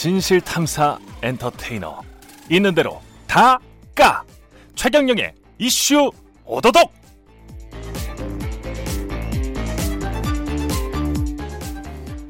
[0.00, 2.00] 진실 탐사 엔터테이너.
[2.50, 3.60] 있는 대로 다
[3.94, 4.24] 까.
[4.74, 6.10] 최경영의 이슈
[6.46, 6.90] 오도독!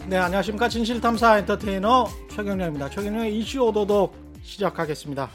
[0.08, 0.68] 네 안녕하십니까.
[0.68, 2.90] 진실 탐사 엔터테이너 최경영입니다.
[2.90, 5.30] 최경영의 이슈 오도독 시작하겠습니다.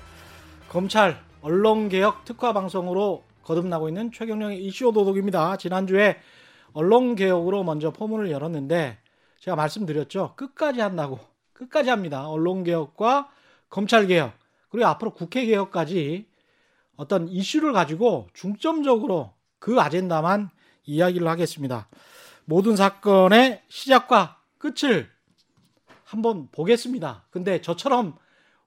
[0.68, 5.56] 검찰 언론개혁 특화 방송으로 거듭나고 있는 최경영의 이슈 오도독입니다.
[5.56, 6.18] 지난주에
[6.74, 8.98] 언론개혁으로 먼저 포문을 열었는데
[9.40, 10.34] 제가 말씀드렸죠.
[10.36, 13.32] 끝까지 한다고 끝까지 합니다 언론개혁과
[13.70, 14.34] 검찰개혁
[14.70, 16.28] 그리고 앞으로 국회개혁까지
[16.96, 20.50] 어떤 이슈를 가지고 중점적으로 그 아젠다만
[20.84, 21.90] 이야기를 하겠습니다.
[22.46, 25.10] 모든 사건의 시작과 끝을
[26.04, 27.26] 한번 보겠습니다.
[27.32, 28.16] 근데 저처럼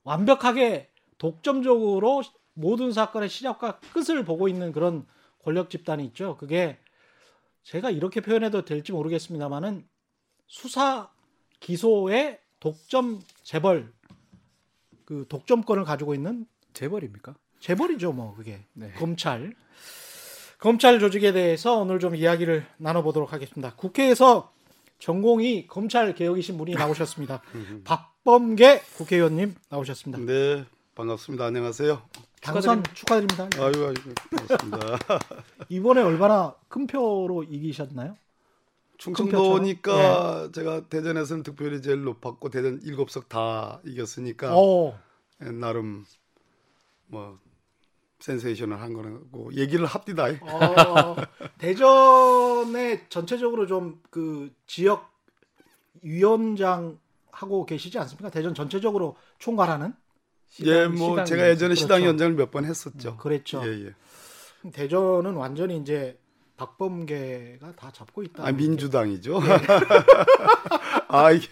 [0.02, 2.22] 완벽하게 독점적으로
[2.54, 5.06] 모든 사건의 시작과 끝을 보고 있는 그런
[5.42, 6.36] 권력 집단이 있죠.
[6.36, 6.78] 그게
[7.62, 9.86] 제가 이렇게 표현해도 될지 모르겠습니다만은
[10.46, 11.10] 수사
[11.60, 13.92] 기소의 독점 재벌
[15.04, 17.34] 그 독점권을 가지고 있는 재벌입니까?
[17.60, 18.92] 재벌이죠, 뭐 그게 네.
[18.92, 19.54] 검찰
[20.58, 23.74] 검찰 조직에 대해서 오늘 좀 이야기를 나눠보도록 하겠습니다.
[23.74, 24.52] 국회에서
[24.98, 27.42] 전공이 검찰 개혁이신 분이 나오셨습니다.
[27.84, 30.24] 박범계 국회의원님 나오셨습니다.
[30.24, 31.46] 네, 반갑습니다.
[31.46, 32.02] 안녕하세요.
[32.40, 33.48] 당선 축하드립니다.
[33.62, 33.94] 아유, 아유,
[34.36, 34.98] 반갑습니다.
[35.68, 38.16] 이번에 얼마나 큰 표로 이기셨나요?
[38.98, 44.98] 충청도니까 제가 대전에서는 득표율이 제일 높았고 대전 7석 다 이겼으니까 어,
[45.42, 46.04] 예, 나름
[47.06, 47.38] 뭐
[48.20, 50.24] 센세이션을 한 거고 얘기를 합디다.
[50.42, 51.16] 어,
[51.58, 55.08] 대전에 전체적으로 좀 그 지역
[56.02, 56.98] 위원장
[57.30, 58.30] 하고 계시지 않습니까?
[58.30, 59.94] 대전 전체적으로 총괄하는
[60.64, 61.80] 예, 뭐 시당 제가 예전에 그렇죠.
[61.80, 63.16] 시당 위원장을 몇 번 했었죠.
[63.18, 63.62] 그랬죠.
[63.64, 64.70] 예, 예.
[64.72, 66.18] 대전은 완전히 이제
[66.58, 68.46] 박범계가 다 잡고 있다.
[68.46, 69.40] 아, 민주당이죠.
[71.08, 71.46] 아, 이게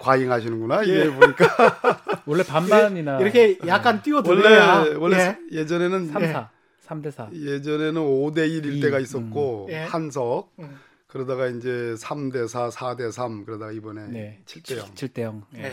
[0.00, 0.82] 과잉하시는구나.
[0.82, 1.10] 이게 예.
[1.10, 1.46] 보니까
[2.26, 5.58] 원래 반반이나 이렇게 약간 띄워들려야 원래 원래 예.
[5.58, 6.32] 예전에는 3, 예.
[6.32, 6.50] 4,
[6.86, 7.30] 3대 4.
[7.32, 9.02] 예전에는 5대 1일 이, 때가 음.
[9.02, 9.76] 있었고 예.
[9.78, 10.76] 한석 음.
[11.06, 14.42] 그러다가 이제 3대 4, 7대 3 그러다가 이번에 네.
[14.46, 14.86] 7대 0.
[14.94, 15.44] 7대 0.
[15.56, 15.72] 예.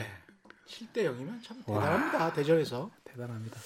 [0.67, 2.33] 7대 0이면 참 대단합니다.
[2.33, 3.59] 대전에서 대단합니다.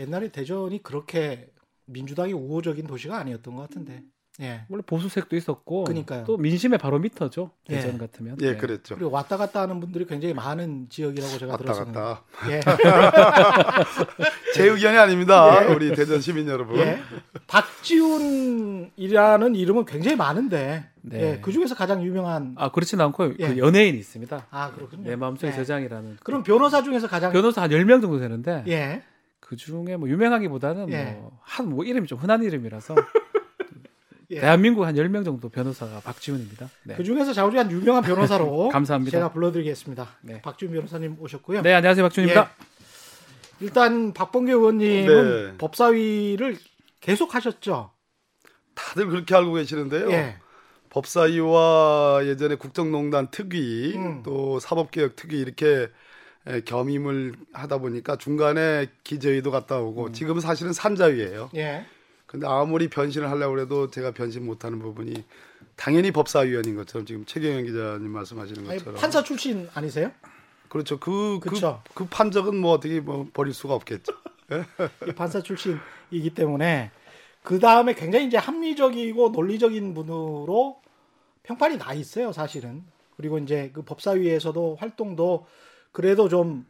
[0.00, 1.48] 옛날에 대전이 그렇게
[1.86, 4.02] 민주당이 우호적인 도시가 아니었던 것 같은데.
[4.40, 4.62] 예.
[4.70, 6.24] 원래 보수색도 있었고 그러니까요.
[6.24, 7.50] 또 민심의 바로미터죠.
[7.68, 7.74] 예.
[7.74, 8.38] 대전 같으면.
[8.40, 8.56] 예, 네.
[8.56, 8.94] 그랬죠.
[8.94, 12.00] 그리고 왔다 갔다 하는 분들이 굉장히 많은 지역이라고 제가 왔다 들었었는데.
[12.00, 12.24] 갔다.
[12.50, 12.60] 예.
[14.54, 15.60] 제 의견이 아닙니다.
[15.68, 16.78] 우리 대전 시민 여러분.
[16.78, 16.98] 예.
[17.46, 21.20] 박지훈이라는 이름은 굉장히 많은데 네.
[21.20, 21.38] 예.
[21.42, 23.48] 그 중에서 가장 유명한 아 그렇지는 않고 예.
[23.48, 24.46] 그 연예인이 있습니다.
[24.50, 25.02] 아 그렇군요.
[25.10, 25.56] 내 마음속의 예.
[25.56, 26.16] 저장이라는.
[26.22, 29.02] 그럼 변호사 중에서 가장 변호사 한 10명 정도 되는데 예.
[29.52, 31.20] 그 중에 뭐 유명하기보다는 예.
[31.20, 32.94] 뭐한뭐 이름이 좀 흔한 이름이라서
[34.30, 34.40] 예.
[34.40, 36.70] 대한민국 한 10명 정도 변호사가 박지훈입니다.
[36.84, 36.94] 네.
[36.96, 39.10] 그 중에서 자 우리 한 유명한 변호사로 감사합니다.
[39.10, 40.08] 제가 불러드리겠습니다.
[40.22, 40.40] 네.
[40.40, 41.60] 박지훈 변호사님 오셨고요.
[41.60, 42.02] 네, 안녕하세요.
[42.02, 42.50] 박지훈입니다.
[43.60, 43.64] 예.
[43.66, 45.58] 일단 박범계 의원님은 네.
[45.58, 46.56] 법사위를
[47.00, 47.90] 계속 하셨죠.
[48.74, 50.10] 다들 그렇게 알고 계시는데요.
[50.12, 50.36] 예.
[50.88, 54.22] 법사위와 예전에 국정농단 특위 음.
[54.22, 55.88] 또 사법개혁 특위 이렇게 에,
[56.64, 60.12] 겸임을 하다 보니까 중간에 기재위도 갔다 오고 음.
[60.12, 61.50] 지금은 사실은 산자위예요.
[61.56, 61.86] 예.
[62.26, 65.24] 근데 아무리 변신을 하려고 해도 제가 변신 못하는 부분이
[65.76, 70.10] 당연히 법사위원인 것처럼 지금 최경영 기자님 말씀하시는 아니, 것처럼 판사 출신 아니세요?
[70.68, 70.98] 그렇죠.
[70.98, 71.82] 그, 그, 그쵸.
[71.94, 74.12] 그 판적은 뭐 어떻게 뭐 버릴 수가 없겠죠.
[75.06, 76.90] 이 판사 출신이기 때문에
[77.42, 80.80] 그 다음에 굉장히 이제 합리적이고 논리적인 분으로
[81.42, 82.84] 평판이 나 있어요, 사실은.
[83.16, 85.46] 그리고 이제 그 법사위에서도 활동도
[85.92, 86.66] 그래도 좀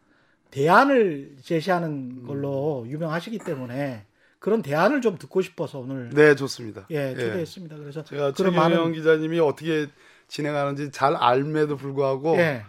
[0.51, 4.05] 대안을 제시하는 걸로 유명하시기 때문에
[4.39, 6.87] 그런 대안을 좀 듣고 싶어서 오늘 네, 좋습니다.
[6.91, 7.77] 예 초대했습니다.
[7.77, 9.87] 그래서 제가 그런 많은- 기자님이 어떻게
[10.29, 12.63] 진행하는지 잘 알매도 불구하고 예.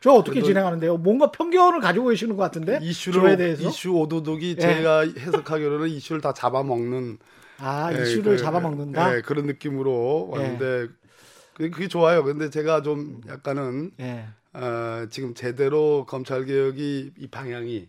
[0.00, 0.96] 저 어떻게 진행하는데요?
[0.96, 4.60] 뭔가 편견을 가지고 계시는 것 같은데 이슈를 대해서 이슈 오도독이 예.
[4.60, 7.18] 제가 해석하기로는 이슈를 다 잡아먹는
[7.58, 9.16] 아 예, 이슈를 그, 잡아먹는다.
[9.16, 10.38] 예, 그런 느낌으로 예.
[10.38, 10.86] 왔는데
[11.52, 12.24] 그게, 그게 좋아요.
[12.24, 14.26] 근데 제가 좀 약간은 예.
[14.52, 17.88] 어, 지금 제대로 검찰 개혁이 이 방향이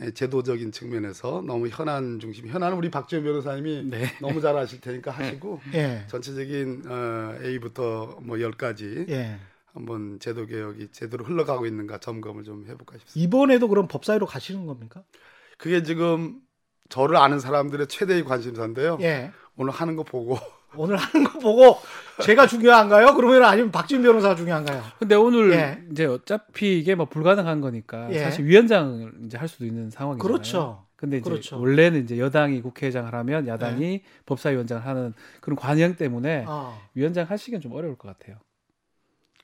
[0.00, 2.46] 예, 제도적인 측면에서 너무 현안 중심.
[2.46, 4.04] 현안은 우리 박지원 변호사님이 네.
[4.20, 6.04] 너무 잘 아실 테니까 하시고 예.
[6.08, 9.38] 전체적인 어, A부터 뭐 열까지 예.
[9.72, 13.26] 한번 제도 개혁이 제대로 흘러가고 있는가 점검을 좀 해볼까 싶습니다.
[13.26, 15.02] 이번에도 그럼 법사위로 가시는 겁니까?
[15.56, 16.40] 그게 지금
[16.88, 18.98] 저를 아는 사람들의 최대의 관심사인데요.
[19.00, 19.32] 예.
[19.56, 20.38] 오늘 하는 거 보고
[20.76, 21.78] 오늘 하는 거 보고
[22.22, 23.14] 제가 중요한가요?
[23.14, 24.82] 그러면 아니면 박진 변호사가 중요한가요?
[24.98, 25.82] 근데 오늘 예.
[25.90, 28.20] 이제 어차피 이게 뭐 불가능한 거니까 예.
[28.20, 30.32] 사실 위원장을 이제 할 수도 있는 상황이잖아요.
[30.32, 30.84] 그렇죠.
[30.96, 31.60] 근데 이제 그렇죠.
[31.60, 37.72] 원래는 이제 여당이 국회의장을 하면 야당이 법사위원장을 하는 그런 관행 때문에 아, 위원장 하시기는 좀
[37.72, 38.36] 어려울 것 같아요.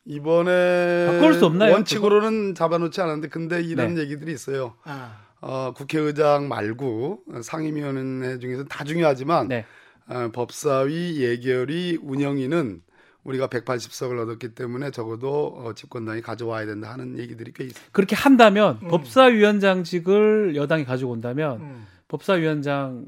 [0.05, 4.03] 이번에 바꿀 수 없나요, 원칙으로는 잡아놓지 않았는데 근데 이런 네.
[4.03, 4.75] 얘기들이 있어요.
[4.83, 9.65] 아, 어, 국회의장 말고 상임위원회 중에서 다 중요하지만 네.
[10.09, 12.83] 어, 법사위 예결위 운영위는
[13.25, 17.83] 우리가 180석을 얻었기 때문에 적어도 어, 집권당이 가져와야 된다 하는 얘기들이 꽤 있어요.
[17.93, 18.89] 그렇게 한다면 음.
[18.89, 23.07] 법사위원장직을 여당이 가지고 온다면 음, 법사위원장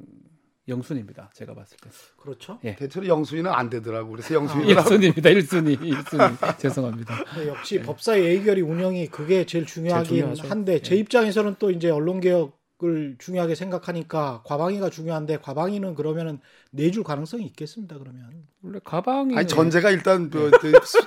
[0.69, 1.31] 영순입니다.
[1.35, 1.91] 제가 봤을 때.
[2.17, 2.59] 그렇죠.
[2.65, 2.75] 예.
[2.75, 4.11] 대체로 영수위는 안 되더라고.
[4.11, 5.23] 그래서 영수위는 1순위입니다.
[5.23, 5.79] 1순위.
[5.79, 6.59] 1순위.
[6.59, 7.25] 죄송합니다.
[7.25, 10.51] 근데 역시 법사위 예결위 운영이 그게 제일 중요하긴 제일.
[10.51, 10.99] 한데 제 예.
[11.01, 16.41] 입장에서는 또 이제 언론 개혁 을 중요하게 생각하니까 과방위가 중요한데 과방위는 그러면은
[16.73, 17.97] 내줄 가능성이 있겠습니다.
[17.99, 20.99] 그러면 원래 가방이 아니 전제가 일단 그, 그 수-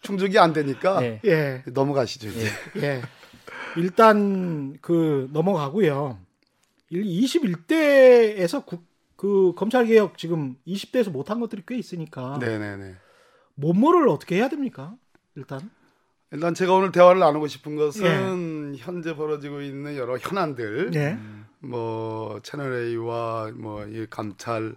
[0.00, 1.20] 충족이 안 되니까 예.
[1.24, 2.30] 예, 넘어가시죠.
[2.30, 2.48] 이제.
[2.82, 3.00] 예.
[3.76, 6.18] 일단 그 넘어가고요.
[6.90, 8.64] 21대에서
[9.16, 12.96] 그 검찰 개혁 지금 20대에서 못한 것들이 꽤 있으니까 네네네.
[13.54, 14.96] 뭐뭐를 어떻게 해야 됩니까?
[15.36, 15.70] 일단
[16.32, 18.02] 일단 제가 오늘 대화를 나누고 싶은 것은
[18.78, 21.18] 현재 벌어지고 있는 여러 현안들, 예.
[21.60, 24.76] 뭐 채널 A와 뭐이 감찰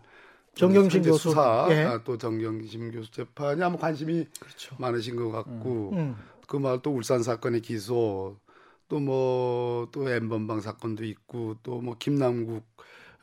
[0.56, 1.30] 정경심 교수.
[1.30, 1.84] 수사, 예.
[1.84, 4.76] 아, 또 정경심 교수 재판이 아무 관심이 그렇죠.
[4.80, 6.16] 많으신 것 같고 음.
[6.48, 8.38] 그 말 또 울산 사건의 기소
[8.90, 12.64] 또 뭐 또 엠번방 사건도 있고 또 뭐 김남국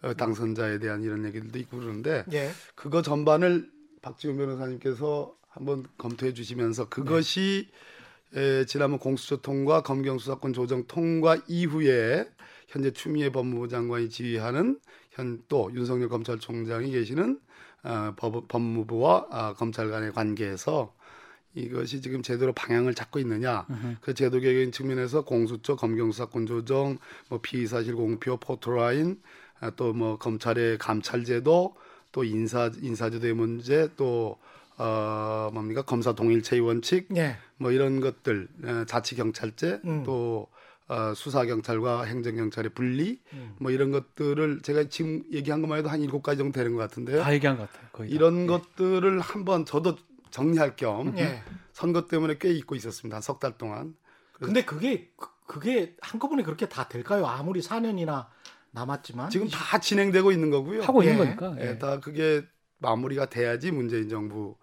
[0.02, 2.50] 어, 당선자에 대한 이런 얘기들도 있고 그러는데 예.
[2.74, 3.70] 그거 전반을
[4.02, 7.70] 박지훈 변호사님께서 한번 검토해 주시면서 그것이
[8.34, 12.28] 에, 지난번 공수처 통과 검경 수사권 조정 통과 이후에
[12.68, 17.40] 현재 추미애 법무부 장관이 지휘하는 현 또 윤석열 검찰총장이 계시는
[17.84, 20.92] 어, 법, 법무부와 아, 검찰 간의 관계에서
[21.54, 23.64] 이것이 지금 제대로 방향을 잡고 있느냐.
[24.00, 26.98] 그 제도 개혁인 측면에서 공수처 검경 수사권 조정
[27.28, 29.20] 뭐 피의 사실 공표 포토라인
[29.60, 31.76] 아, 또뭐 검찰의 감찰제도
[32.10, 34.38] 또 인사 인사제도의 문제 또
[34.76, 37.36] 어, 뭡니까 검사 동일 체의 원칙 예.
[37.58, 40.02] 뭐 이런 것들 어, 자치 경찰제 음.
[40.04, 40.48] 또
[40.88, 43.54] 어, 수사 경찰과 행정 경찰의 분리 음.
[43.58, 47.22] 뭐 이런 것들을 제가 지금 얘기한 것만 해도 한 일곱 가지 정도 되는 것 같은데요.
[47.22, 47.88] 다 얘기한 것 같아요.
[47.92, 48.14] 거의 다.
[48.14, 49.96] 이런 것들을 한번 저도
[50.30, 51.42] 정리할 겸 예.
[51.72, 53.16] 선거 때문에 꽤 잊고 있었습니다.
[53.16, 53.94] 한 석 달 동안.
[54.32, 57.26] 근데 그게 그- 그게 한꺼번에 그렇게 다 될까요?
[57.26, 58.26] 아무리 4년이나
[58.72, 60.82] 남았지만 지금 다 진행되고 있는 거고요.
[60.82, 61.18] 하고 있는 예.
[61.36, 61.56] 거니까.
[61.64, 61.78] 예, 예.
[61.78, 62.44] 다 그게
[62.78, 64.56] 마무리가 돼야지 문재인 정부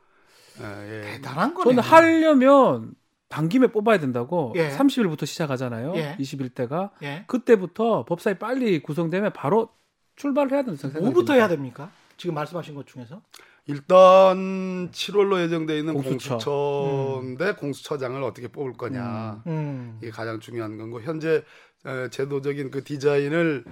[0.60, 1.02] 예, 예.
[1.14, 1.72] 대단한 거네.
[1.72, 2.94] 저는 하려면
[3.30, 4.70] 반김에 뽑아야 된다고 예.
[4.72, 5.94] 30일부터 시작하잖아요.
[5.96, 6.18] 예.
[6.20, 7.24] 21대가 예.
[7.28, 9.70] 그때부터 법사위 빨리 구성되면 바로
[10.18, 11.12] 출발을 해야 된다고 생각합니다.
[11.12, 11.90] 뭐부터 해야 됩니까?
[12.18, 13.22] 지금 말씀하신 것 중에서
[13.68, 16.38] 일단 7월로 예정돼 있는 공수처.
[16.38, 19.98] 공수처인데 공수처장을 어떻게 뽑을 거냐 음.
[20.02, 21.44] 이게 가장 중요한 건고 현재
[21.86, 23.64] 에, 제도적인 그 디자인을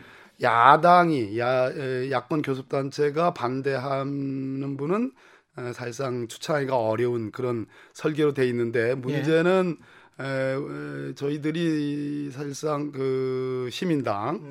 [0.42, 5.10] 야당이 야 에, 야권 교섭단체가 반대하는 분은 에,
[5.74, 9.78] 사실상 추천하기가 어려운 그런 설계로 돼 있는데 문제는
[10.20, 14.42] 에, 에, 저희들이 사실상 그 시민당의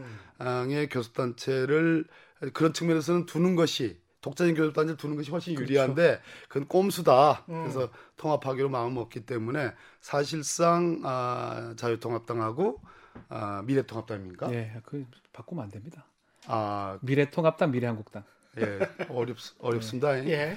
[0.40, 0.86] 음.
[0.90, 2.04] 교섭단체를
[2.52, 7.44] 그런 측면에서는 두는 것이 독자적인 교섭단체를 두는 것이 훨씬 유리한데 그건 꼼수다.
[7.48, 7.62] 음.
[7.62, 12.80] 그래서 통합하기로 마음 먹기 때문에 사실상 아, 자유통합당하고
[13.28, 14.52] 아, 미래통합당입니까?
[14.52, 16.04] 예, 그 바꾸면 안 됩니다.
[16.46, 18.24] 아, 미래통합당, 미래한국당.
[18.58, 18.78] 예,
[19.08, 20.24] 어렵 어렵습니다.
[20.26, 20.56] 예.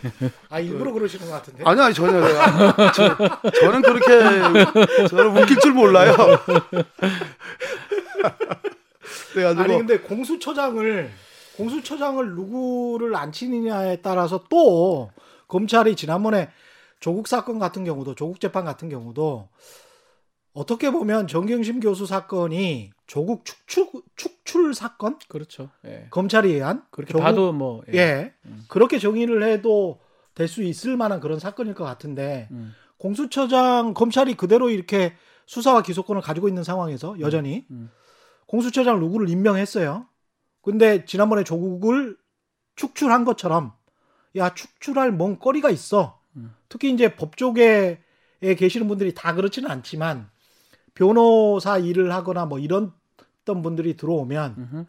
[0.50, 1.64] 아 일부러 그 러시는 것 같은데.
[1.66, 3.16] 아니 아니 전혀 아, 저,
[3.52, 6.16] 저는 그렇게 저는 웃길 줄 몰라요.
[9.34, 11.12] 그래가지고 아니 근데 공수처장을
[11.58, 15.12] 공수처장을 누구를 앉히느냐에 따라서 또
[15.48, 16.50] 검찰이 지난번에
[17.00, 19.50] 조국 사건 같은 경우도 조국 재판 같은 경우도
[20.54, 25.70] 어떻게 보면 정경심 교수 사건이 조국 축출 축출 사건 그렇죠.
[25.84, 26.08] 예.
[26.12, 28.34] 검찰에 의한 그렇게 조국- 봐도 뭐 예, 예.
[28.70, 30.00] 그렇게 정의를 해도
[30.34, 32.74] 될 수 있을 만한 그런 사건일 것 같은데 음.
[32.98, 35.14] 공수처장 검찰이 그대로 이렇게
[35.46, 37.92] 수사와 기소권을 가지고 있는 상황에서 여전히 음.
[38.48, 40.08] 공수처장 누구를 임명했어요.
[40.62, 42.16] 근데 지난번에 조국을
[42.78, 43.74] 축출한 것처럼
[44.38, 46.18] 야 축출할 뭔 거리가 있어.
[46.38, 46.56] 음.
[46.70, 48.00] 특히 이제 법조계에
[48.58, 50.30] 계시는 분들이 다 그렇지는 않지만
[50.94, 52.94] 변호사 일을 하거나 뭐 이런
[53.46, 54.86] 던 분들이 들어오면 음흠.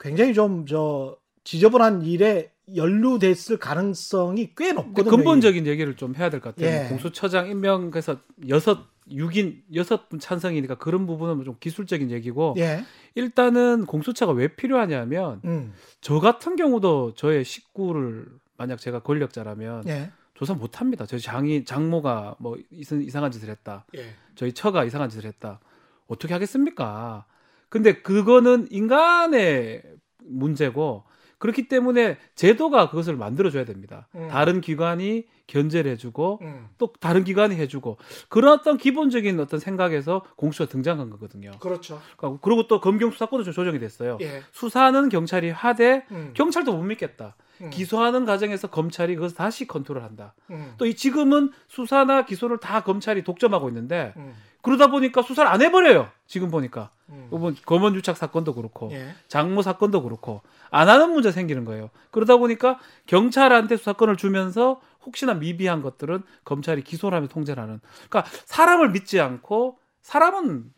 [0.00, 5.10] 굉장히 좀 저 지저분한 일에 연루됐을 가능성이 꽤 높거든요.
[5.16, 6.84] 근본적인 얘기를 좀 해야 될 것 같아요.
[6.84, 6.88] 예.
[6.88, 8.18] 공수처장 임명해서
[8.48, 12.84] 여섯 6인 여섯 분 찬성이니까 그런 부분은 좀 기술적인 얘기고 예.
[13.16, 15.72] 일단은 공수처가 왜 필요하냐면 음.
[16.00, 20.12] 저 같은 경우도 저의 식구를 만약 제가 권력자라면 예.
[20.34, 21.04] 조사 못 합니다.
[21.06, 23.84] 저희 장이 장모가 뭐 이상- 이상한 짓을 했다.
[23.96, 24.14] 예.
[24.36, 25.58] 저희 처가 이상한 짓을 했다.
[26.06, 27.26] 어떻게 하겠습니까?
[27.72, 29.82] 근데 그거는 인간의
[30.22, 31.04] 문제고
[31.38, 34.08] 그렇기 때문에 제도가 그것을 만들어줘야 됩니다.
[34.14, 34.28] 음.
[34.28, 36.68] 다른 기관이 견제를 해주고 음.
[36.76, 37.96] 또 다른 기관이 해주고
[38.28, 41.50] 그런 어떤 기본적인 어떤 생각에서 공수처가 등장한 거거든요.
[41.60, 41.98] 그렇죠.
[42.18, 44.18] 그러니까 그리고 또 검경 수사권도 좀 조정이 됐어요.
[44.20, 44.42] 예.
[44.52, 46.32] 수사는 경찰이 하되 음.
[46.34, 47.36] 경찰도 못 믿겠다.
[47.62, 47.70] 음.
[47.70, 50.34] 기소하는 과정에서 검찰이 그것을 다시 컨트롤한다.
[50.50, 50.74] 음.
[50.76, 54.34] 또이 지금은 수사나 기소를 다 검찰이 독점하고 있는데 음.
[54.62, 56.08] 그러다 보니까 수사를 안 해버려요.
[56.26, 57.28] 지금 보니까 음.
[57.32, 59.14] 이번 검언 유착 사건도 그렇고 예.
[59.28, 60.40] 장모 사건도 그렇고
[60.70, 61.90] 안 하는 문제 생기는 거예요.
[62.10, 67.80] 그러다 보니까 경찰한테 수사권을 주면서 혹시나 미비한 것들은 검찰이 기소를 하면 통제를 하는.
[68.08, 70.72] 그러니까 사람을 믿지 않고 사람은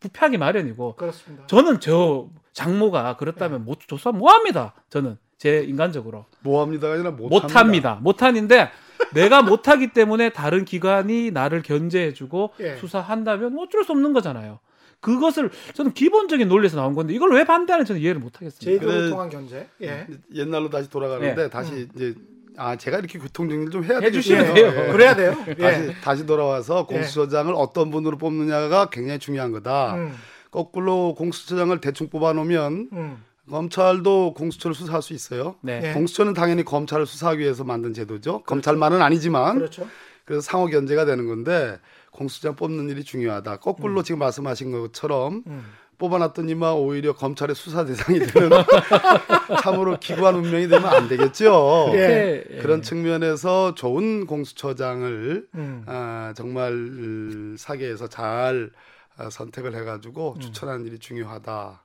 [0.00, 1.46] 부패하기 마련이고 그렇습니다.
[1.46, 4.74] 저는 저 장모가 그렇다면 못 조사 뭐 합니다.
[4.90, 7.46] 저는 제 인간적으로 뭐합니다가 아니라 못합니다.
[7.48, 7.98] 못합니다.
[8.02, 8.68] 못하는데
[9.14, 12.76] 내가 못하기 때문에 다른 기관이 나를 견제해주고 예.
[12.76, 14.58] 수사한다면 어쩔 수 없는 거잖아요.
[15.00, 18.60] 그것을 저는 기본적인 논리에서 나온 건데 이걸 왜 반대하는 저는 이해를 못 하겠습니다.
[18.70, 19.66] 제도를 그래- 통한 견제.
[19.80, 20.06] 예.
[20.34, 21.48] 옛날로 다시 돌아가는데 네.
[21.48, 22.14] 다시 이제
[22.58, 24.72] 아 제가 이렇게 교통 정리를 좀 해야 해주시면 되겠어요.
[24.72, 24.84] 돼요.
[24.88, 24.92] 예.
[24.92, 25.34] 그래야 돼요.
[25.48, 25.54] 예.
[25.54, 29.94] 다시 다시 돌아와서 공수처장을 어떤 분으로 뽑느냐가 굉장히 중요한 거다.
[29.94, 30.12] 음.
[30.50, 33.24] 거꾸로 공수처장을 대충 뽑아놓으면 음.
[33.50, 35.56] 검찰도 공수처를 수사할 수 있어요.
[35.60, 35.80] 네.
[35.84, 35.92] 예.
[35.92, 38.42] 공수처는 당연히 검찰을 수사하기 위해서 만든 제도죠.
[38.44, 39.86] 검찰만은 아니지만 그렇죠.
[40.24, 41.78] 그래서 상호 견제가 되는 건데
[42.12, 43.56] 공수처장 뽑는 일이 중요하다.
[43.56, 45.64] 거꾸로 지금 말씀하신 것처럼 음.
[45.98, 48.50] 뽑아놨더니만 오히려 검찰의 수사 대상이 되는
[49.62, 51.90] 참으로 기구한 운명이 되면 안 되겠죠.
[51.94, 52.44] 예.
[52.50, 52.56] 예.
[52.58, 55.82] 그런 측면에서 좋은 공수처장을 음.
[55.86, 58.70] 아, 정말 음, 사계에서 잘
[59.16, 60.40] 아, 선택을 해가지고 음.
[60.40, 61.82] 추천하는 일이 중요하다.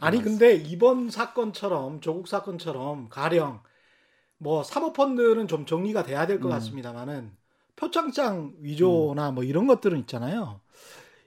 [0.00, 3.60] 아니 근데 이번 사건처럼 조국 사건처럼 가령
[4.38, 6.50] 뭐 사모펀드는 좀 정리가 돼야 될것 음.
[6.50, 7.32] 같습니다만은
[7.76, 10.60] 표창장 위조나 뭐 이런 것들은 있잖아요.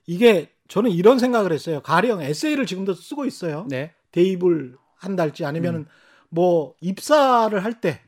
[0.06, 1.82] 이게 저는 이런 생각을 했어요.
[1.82, 3.66] 가령 에세이를 지금도 쓰고 있어요.
[3.70, 3.94] 네.
[4.12, 5.86] 대입을 한달지 아니면은 음.
[6.30, 8.02] 뭐 입사를 할 때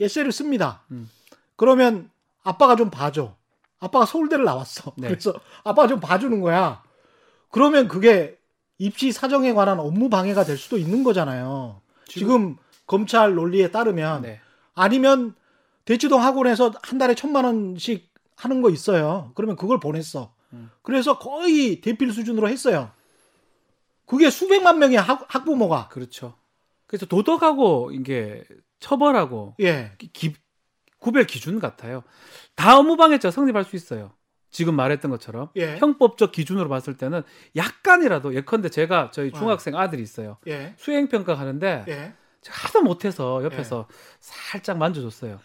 [0.00, 0.82] 에세이를 씁니다.
[0.90, 1.10] 음.
[1.56, 2.10] 그러면
[2.42, 3.36] 아빠가 좀 봐줘.
[3.78, 4.92] 아빠가 서울대를 나왔어.
[4.96, 5.08] 네.
[5.08, 5.32] 그래서
[5.64, 6.82] 아빠가 좀 봐주는 거야.
[7.50, 8.38] 그러면 그게
[8.80, 11.82] 입시 사정에 관한 업무 방해가 될 수도 있는 거잖아요.
[12.06, 12.56] 지금,
[12.86, 14.40] 검찰 논리에 따르면 네.
[14.74, 15.34] 아니면
[15.84, 19.32] 대치동 학원에서 한 달에 천만 원씩 하는 거 있어요.
[19.34, 20.32] 그러면 그걸 보냈어.
[20.54, 20.70] 음.
[20.82, 22.90] 그래서 거의 대필 수준으로 했어요.
[24.06, 26.34] 그게 수백만 명의 학, 학부모가 그렇죠.
[26.86, 28.42] 그래서 도덕하고 이게
[28.80, 29.92] 처벌하고 예.
[29.98, 30.34] 기- 기-
[30.98, 32.02] 구별 기준 같아요.
[32.56, 34.10] 다 업무 방해죄가 성립할 수 있어요.
[34.50, 35.76] 지금 말했던 것처럼 예.
[35.78, 37.22] 형법적 기준으로 봤을 때는
[37.56, 39.38] 약간이라도 예컨대 제가 저희 어.
[39.38, 40.38] 중학생 아들이 있어요.
[40.48, 40.74] 예.
[40.76, 42.14] 수행 평가 하는데 예.
[42.40, 43.86] 제가 하도 못해서 옆에서
[44.20, 45.38] 살짝 만져줬어요.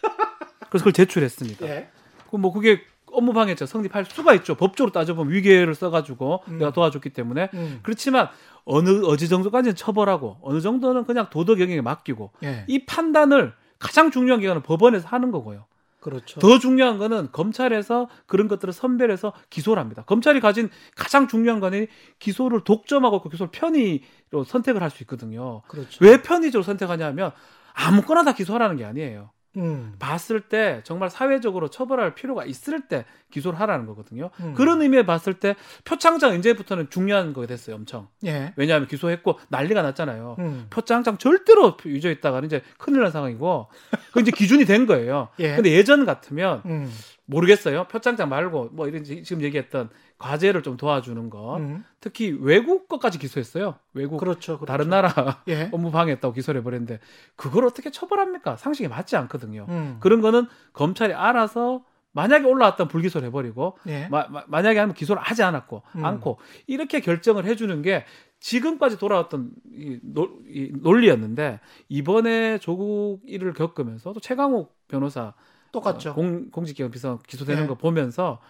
[0.68, 1.66] 그래서 그걸 제출했습니다.
[1.66, 1.88] 예.
[2.30, 2.82] 그뭐 그게
[3.12, 4.56] 업무 방해죄 성립할 수가 있죠.
[4.56, 6.58] 법적으로 따져보면 위계를 써가지고 음.
[6.58, 7.80] 내가 도와줬기 때문에 음.
[7.82, 8.28] 그렇지만
[8.64, 12.64] 어느 어느 정도까지는 처벌하고 어느 정도는 그냥 도덕 영역에 맡기고 예.
[12.66, 15.66] 이 판단을 가장 중요한 기관은 법원에서 하는 거고요.
[16.06, 16.38] 그렇죠.
[16.40, 20.04] 더 중요한 거는 검찰에서 그런 것들을 선별해서 기소를 합니다.
[20.06, 21.88] 검찰이 가진 가장 중요한 거는
[22.20, 25.62] 기소를 독점하고 그 기소를 편의로 선택을 할 수 있거든요.
[25.68, 25.98] 그렇죠.
[26.04, 27.32] 왜 편의적으로 선택하냐면
[27.74, 29.30] 아무거나 다 기소하라는 게 아니에요.
[29.56, 29.94] 음.
[29.98, 34.30] 봤을 때 정말 사회적으로 처벌할 필요가 있을 때 기소를 하라는 거거든요.
[34.40, 34.54] 음.
[34.54, 38.08] 그런 의미에 봤을 때 표창장 이제부터는 중요한 거가 됐어요, 엄청.
[38.24, 38.52] 예.
[38.56, 40.36] 왜냐하면 기소했고 난리가 났잖아요.
[40.38, 40.66] 음.
[40.70, 43.68] 표창장 절대로 유죄했다가는 이제 큰일 난 상황이고
[44.12, 45.28] 그 이제 기준이 된 거예요.
[45.38, 45.54] 예.
[45.54, 46.90] 근데 예전 같으면 음.
[47.26, 47.84] 모르겠어요.
[47.88, 51.84] 표창장 말고 뭐 이런 지- 지금 얘기했던 과제를 좀 도와주는 것, 음.
[52.00, 53.74] 특히 외국 것까지 기소했어요.
[53.94, 54.58] 외국 그렇죠.
[54.58, 54.64] 그렇죠.
[54.66, 55.68] 다른 나라 예.
[55.74, 57.00] 업무 방해했다고 기소를 해버렸는데
[57.34, 58.56] 그걸 어떻게 처벌합니까?
[58.56, 59.66] 상식에 맞지 않거든요.
[59.68, 59.96] 음.
[60.00, 64.08] 그런 거는 검찰이 알아서 만약에 올라왔던 불기소를 해버리고 예.
[64.08, 66.04] 마, 마- 만약에 하면 기소를 하지 않았고 음.
[66.04, 68.04] 않고 이렇게 결정을 해주는 게
[68.40, 75.34] 지금까지 돌아왔던 이, 노, 이 논리였는데 이번에 조국 일을 겪으면서 또 최강욱 변호사
[75.76, 76.10] 똑같죠.
[76.10, 77.68] 어, 공, 공직기관 비서 기소되는 네.
[77.68, 78.40] 거 보면서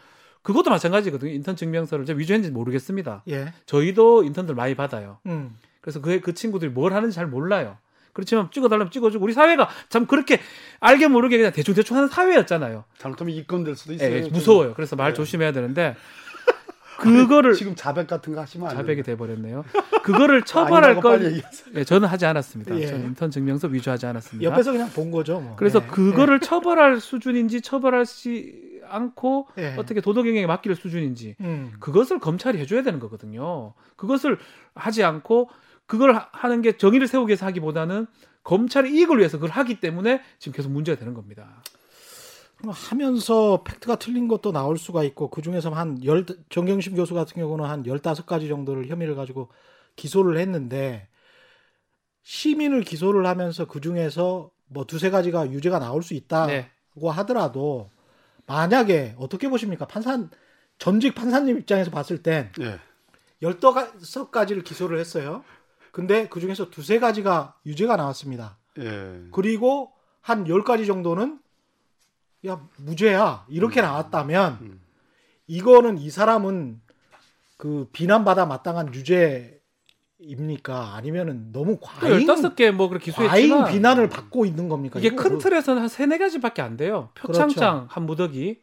[0.42, 1.33] 그것도 마찬가지거든요.
[1.33, 3.23] 인턴 증명서를 제가 위조했는지 모르겠습니다.
[3.28, 3.52] 예.
[3.66, 5.18] 저희도 인턴들 많이 받아요.
[5.26, 5.56] 음.
[5.80, 7.76] 그래서 그, 그 친구들이 뭘 하는지 잘 몰라요.
[8.12, 10.40] 그렇지만 찍어달라면 찍어주고 우리 사회가 참 그렇게
[10.80, 12.85] 알게 모르게 그냥 대충대충 하는 사회였잖아요.
[12.99, 14.11] 잘못하면 입건될 수도 있어요.
[14.11, 14.73] 예, 무서워요.
[14.75, 15.16] 그래서 말 네.
[15.16, 15.97] 조심해야 되는데
[16.98, 19.16] 그거를 지금 자백 같은 거 하시면 안 자백이 돼요.
[19.16, 19.64] 돼버렸네요.
[20.02, 21.42] 그거를 처벌할 걸.
[21.74, 22.78] 예, 저는 하지 않았습니다.
[22.78, 22.86] 예.
[22.86, 24.50] 저는 인턴 증명서 위조하지 않았습니다.
[24.50, 25.40] 옆에서 그냥 본 거죠.
[25.40, 25.56] 뭐.
[25.56, 25.86] 그래서 예.
[25.88, 29.74] 그거를 처벌할 수준인지 처벌하지 않고 예.
[29.76, 31.72] 어떻게 도덕 영역에 맡길 수준인지 음.
[31.80, 33.74] 그것을 검찰이 해줘야 되는 거거든요.
[33.96, 34.38] 그것을
[34.74, 35.50] 하지 않고
[35.86, 38.06] 그걸 하- 하는 게 정의를 세우기 위해서 하기보다는
[38.44, 41.62] 검찰의 이익을 위해서 그걸 하기 때문에 지금 계속 문제가 되는 겁니다.
[42.56, 47.34] 그럼 하면서 팩트가 틀린 것도 나올 수가 있고 그 중에서 한 열, 정경심 교수 같은
[47.34, 49.48] 경우는 한 15가지 정도를 혐의를 가지고
[49.96, 51.08] 기소를 했는데
[52.22, 56.70] 시민을 기소를 하면서 그 중에서 뭐 두세 가지가 유죄가 나올 수 있다고 네.
[57.10, 57.90] 하더라도
[58.46, 59.86] 만약에 어떻게 보십니까?
[59.86, 60.18] 판사
[60.78, 62.78] 전직 판사님 입장에서 봤을 땐 예.
[63.42, 65.44] 15가지를 기소를 했어요.
[65.92, 68.58] 근데 그 중에서 두세 가지가 유죄가 나왔습니다.
[68.78, 69.22] 예.
[69.32, 71.38] 그리고 한 10가지 정도는
[72.46, 73.44] 야, 무죄야.
[73.48, 74.80] 이렇게 나왔다면 음.
[75.46, 76.80] 이거는 이 사람은
[77.56, 80.94] 그 비난받아 마땅한 유죄입니까?
[80.94, 84.98] 아니면은 너무 과잉 15개 뭐 그렇게 과잉 기소했지만 비난을 받고 있는 겁니까?
[84.98, 87.10] 이게 이거 큰 뭐- 틀에서는 한 세네 가지밖에 안 돼요.
[87.14, 88.60] 표창장 한 무더기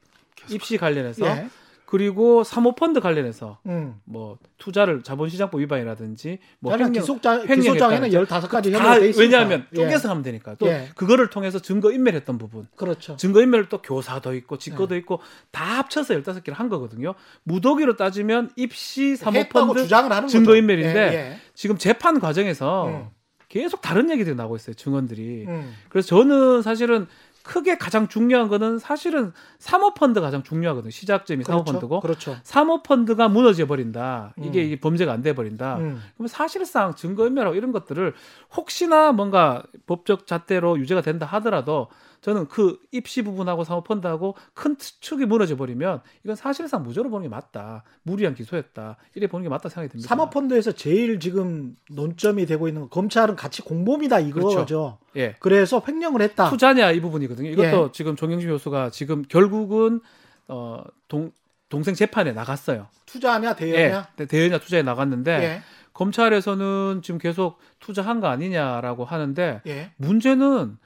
[0.49, 1.47] 입시 관련해서 예.
[1.93, 3.93] 그리고 사모펀드 관련해서 음.
[4.03, 8.95] 뭐 투자를 자본시장법 위반이라든지 뭐뭐 횡령 횡령했다는 기소장에는 15가지 다.
[9.19, 9.75] 왜냐하면 예.
[9.75, 10.89] 쪼개서 하면 되니까 또 예.
[10.95, 13.15] 그거를 통해서 증거 인멸했던 부분 그렇죠.
[13.17, 14.97] 증거 인멸 또 교사도 있고 직거도 네.
[14.97, 15.19] 있고
[15.51, 17.13] 다 합쳐서 15개를 한 거거든요.
[17.43, 20.55] 무더기로 따지면 입시 사모펀드 주장을 하는 증거.
[20.55, 23.09] 인멸인데 예, 지금 재판 과정에서 음.
[23.49, 24.73] 계속 다른 얘기들이 나오고 있어요.
[24.73, 25.45] 증언들이.
[25.47, 25.51] 예.
[25.51, 25.75] 음.
[25.89, 27.05] 그래서 저는 사실은
[27.43, 30.89] 크게 가장 중요한 거는 사실은 사모펀드 가 가장 중요하거든요.
[30.91, 31.63] 시작점이 그렇죠.
[31.65, 32.37] 사모펀드고 그렇죠.
[32.43, 34.33] 사모펀드가 무너져 버린다.
[34.37, 34.65] 이게, 음.
[34.65, 35.77] 이게 범죄가 안 돼 버린다.
[35.77, 36.01] 음.
[36.15, 38.13] 그러면 사실상 증거인멸하고 이런 것들을
[38.55, 41.87] 혹시나 뭔가 법적 잣대로 유죄가 된다 하더라도
[42.21, 47.83] 저는 그 입시 부분하고 사모펀드하고 큰 축이 무너져 버리면 이건 사실상 무죄로 보는 게 맞다.
[48.03, 48.95] 무리한 기소였다.
[49.15, 50.07] 이래 보는 게 맞다 생각이 듭니다.
[50.07, 54.47] 사모펀드에서 제일 지금 논점이 되고 있는 건 검찰은 같이 공범이다 이거죠.
[54.47, 54.97] 그렇죠.
[55.17, 55.35] 예.
[55.39, 56.49] 그래서 횡령을 했다.
[56.49, 57.49] 투자냐 이 부분이 거든요.
[57.49, 57.91] 이것도 예.
[57.91, 60.01] 지금 정영심 교수가 지금 결국은
[60.47, 61.31] 어, 동,
[61.69, 62.87] 동생 재판에 나갔어요.
[63.05, 64.07] 투자냐 대여냐?
[64.19, 64.25] 예.
[64.25, 65.61] 대여냐 투자에 나갔는데 예.
[65.93, 69.91] 검찰에서는 지금 계속 투자한 거 아니냐라고 하는데 예.
[69.97, 70.77] 문제는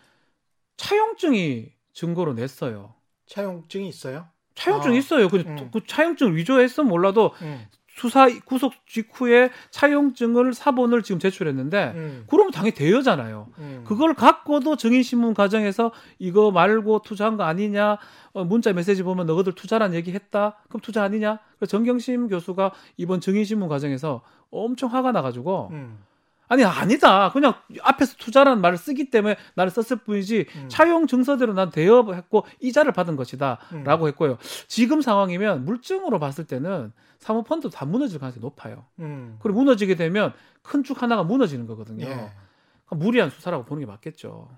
[0.77, 2.93] 차용증이 증거로 냈어요.
[3.27, 4.27] 차용증이 있어요.
[4.55, 4.93] 차용증 아.
[4.95, 5.29] 이 있어요.
[5.29, 5.69] 그, 음.
[5.71, 7.65] 그 차용증 위조했으면 몰라도 음.
[7.97, 12.23] 수사 구속 직후에 차용증을 사본을 지금 제출했는데 음.
[12.27, 13.47] 그러면 당연히 대여잖아요.
[13.57, 13.83] 음.
[13.87, 17.97] 그걸 갖고도 증인 신문 과정에서 이거 말고 투자한 거 아니냐
[18.33, 23.19] 어, 문자 메시지 보면 너희들 투자란 얘기 했다 그럼 투자 아니냐 그래서 정경심 교수가 이번
[23.19, 25.97] 증인 신문 과정에서 엄청 화가 나가지고 음.
[26.47, 30.69] 아니 아니다 그냥 앞에서 투자라는 말을 쓰기 때문에 나를 썼을 뿐이지 음.
[30.69, 34.07] 차용 증서대로 난 대여했고 이자를 받은 것이다라고 음.
[34.07, 39.37] 했고요 지금 상황이면 물증으로 봤을 때는 사모펀드 다 무너질 가능성이 높아요 음.
[39.41, 42.31] 그리고 무너지게 되면 큰 축 하나가 무너지는 거거든요 예.
[42.87, 44.49] 그러니까 무리한 수사라고 보는 게 맞겠죠.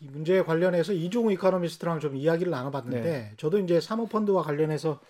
[0.00, 3.32] 이 문제에 관련해서 이종우 이카노미스트랑 좀 이야기를 나눠봤는데 네.
[3.36, 5.00] 저도 이제 사모펀드와 관련해서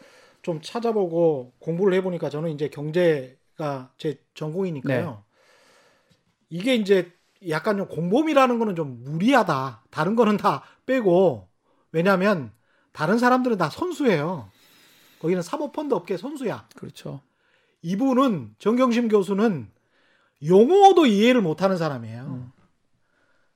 [0.42, 5.10] 좀 찾아보고 공부를 해보니까 저는 이제 경제가 제 전공이니까요.
[5.10, 5.16] 네.
[6.50, 7.12] 이게 이제
[7.48, 9.84] 약간 좀 공범이라는 거는 좀 무리하다.
[9.90, 11.48] 다른 거는 다 빼고
[11.92, 12.52] 왜냐하면
[12.92, 14.50] 다른 사람들은 다 선수예요.
[15.20, 16.68] 거기는 사모펀드 업계 선수야.
[16.76, 17.20] 그렇죠.
[17.82, 19.70] 이분은 정경심 교수는
[20.46, 22.22] 용어도 이해를 못하는 사람이에요.
[22.22, 22.52] 음.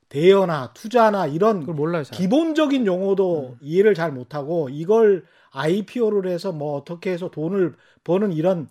[0.09, 2.05] 대여나 투자나 이런 그걸 몰라요.
[2.05, 2.17] 잘.
[2.17, 8.69] 기본적인 용어도 이해를 잘 못하고 이걸 IPO를 해서 뭐 어떻게 해서 돈을 버는 이런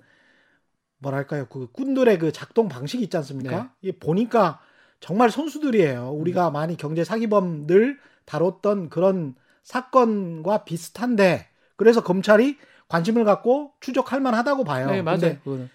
[1.04, 3.72] 뭐랄까요 그 꾼들의 그 작동 방식이 있지 않습니까?
[3.82, 4.60] 이 보니까
[5.00, 6.12] 정말 선수들이에요.
[6.12, 14.89] 우리가 많이 경제 사기범들 다뤘던 그런 사건과 비슷한데 그래서 검찰이 관심을 갖고 추적할 만하다고 봐요.
[14.89, 15.38] 네, 맞아요.
[15.44, 15.70] 그거는.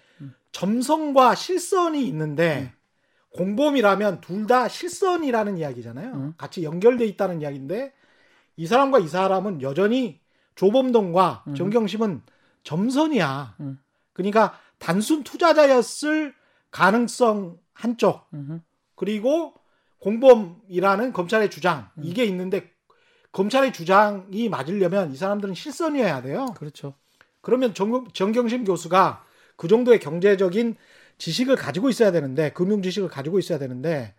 [0.51, 2.79] 점성과 실선이 있는데 음.
[3.37, 6.13] 공범이라면 둘 다 실선이라는 이야기잖아요.
[6.13, 6.33] 음.
[6.37, 7.93] 같이 연결돼 있다는 이야기인데
[8.57, 10.19] 이 사람과 이 사람은 여전히
[10.55, 11.55] 조범동과 음.
[11.55, 12.21] 정경심은
[12.63, 13.55] 점선이야.
[13.59, 13.79] 음.
[14.13, 16.33] 그러니까 단순 투자자였을
[16.71, 18.59] 가능성 한쪽 음흠.
[18.95, 19.53] 그리고
[19.99, 22.03] 공범이라는 검찰의 주장 음.
[22.03, 22.71] 이게 있는데
[23.31, 26.47] 검찰의 주장이 맞으려면 이 사람들은 실선이어야 돼요.
[26.57, 26.95] 그렇죠.
[27.41, 29.23] 그러면 정, 정경심 교수가
[29.55, 30.75] 그 정도의 경제적인
[31.17, 34.15] 지식을 가지고 있어야 되는데 금융 지식을 가지고 있어야 되는데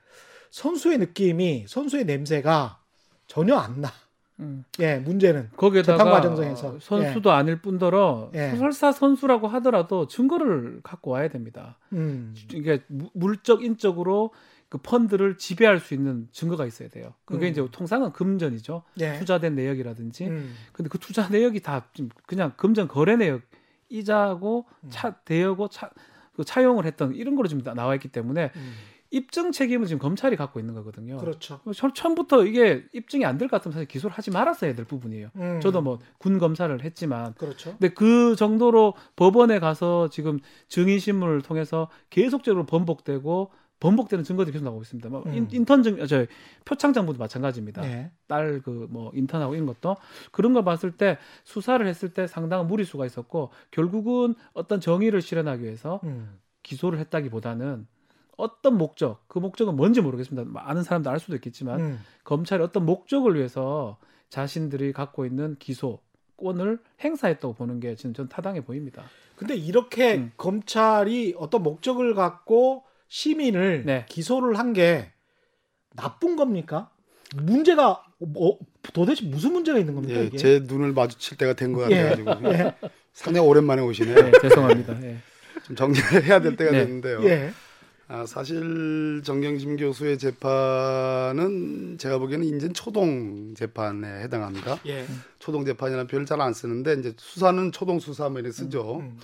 [0.50, 2.80] 선수의 느낌이 선수의 냄새가
[3.26, 3.92] 전혀 안 나.
[4.40, 4.64] 음.
[4.80, 6.68] 예, 문제는 거기에다가 재판 과정에서.
[6.68, 8.54] 어, 선수도 아닐 뿐더러 예.
[8.56, 11.78] 설사 선수라고 하더라도 증거를 갖고 와야 됩니다.
[11.92, 14.32] 음, 이게 무- 물적 인적으로
[14.68, 17.12] 그 펀드를 지배할 수 있는 증거가 있어야 돼요.
[17.24, 17.50] 그게 음.
[17.50, 18.82] 이제 통상은 금전이죠.
[19.00, 19.18] 예.
[19.18, 20.26] 투자된 내역이라든지.
[20.28, 21.86] 음, 근데 그 투자 내역이 다
[22.26, 23.42] 그냥 금전 거래 내역
[23.88, 24.88] 이자고 음.
[24.90, 25.90] 차 대여고 차
[26.36, 28.72] 그 차용을 했던 이런 거로 지금 나- 나와 있기 때문에 음.
[29.10, 31.16] 입증 책임은 지금 검찰이 갖고 있는 거거든요.
[31.18, 31.60] 그렇죠.
[31.74, 35.30] 처- 처음부터 이게 입증이 안 될 것 같으면 사실 기소를 하지 말았어야 될 부분이에요.
[35.36, 37.70] 음, 저도 뭐 군 검사를 했지만 그렇죠.
[37.72, 44.82] 근데 그 정도로 법원에 가서 지금 증인 신문을 통해서 계속적으로 번복되고 번복되는 증거들이 계속 나오고
[44.82, 45.08] 있습니다.
[45.08, 45.34] 뭐 음.
[45.34, 46.26] 인, 인턴 증, 저
[46.66, 47.82] 표창 장부도 마찬가지입니다.
[47.86, 48.10] 예.
[48.28, 49.96] 딸그 뭐 인턴하고 이런 것도
[50.32, 55.98] 그런 걸 봤을 때 수사를 했을 때 상당한 무리수가 있었고 결국은 어떤 정의를 실현하기 위해서
[56.04, 57.86] 음, 기소를 했다기보다는
[58.40, 60.50] 어떤 목적, 그 목적은 뭔지 모르겠습니다.
[60.50, 62.00] 많은 사람도 알 수도 있겠지만 음.
[62.24, 63.98] 검찰이 어떤 목적을 위해서
[64.28, 69.02] 자신들이 갖고 있는 기소권을 행사했다고 보는 게 지금 전 타당해 보입니다.
[69.36, 70.32] 근데 이렇게 음.
[70.36, 74.04] 검찰이 어떤 목적을 갖고 시민을 네.
[74.08, 75.10] 기소를 한 게
[75.96, 76.90] 나쁜 겁니까?
[77.34, 78.58] 문제가 뭐
[78.92, 80.36] 도대체 무슨 문제가 있는 겁니까 예, 이게?
[80.36, 81.96] 제 눈을 마주칠 때가 된것 예.
[82.02, 82.74] 같아가지고 예.
[83.12, 84.14] 상당히 오랜만에 오시네요.
[84.14, 85.02] 네, 죄송합니다.
[85.02, 85.16] 예.
[85.64, 86.84] 좀 정리를 해야 될 때가 네.
[86.84, 87.22] 됐는데요.
[88.10, 88.14] 예.
[88.14, 94.80] 아, 사실 정경심 교수의 재판은 제가 보기에는 인제 초동 재판에 해당합니다.
[94.86, 95.06] 예.
[95.38, 98.98] 초동 재판이라는 표현을 잘 안 쓰는데 이제 수사는 초동 수사 뭐 이렇게 쓰죠.
[99.00, 99.18] 음.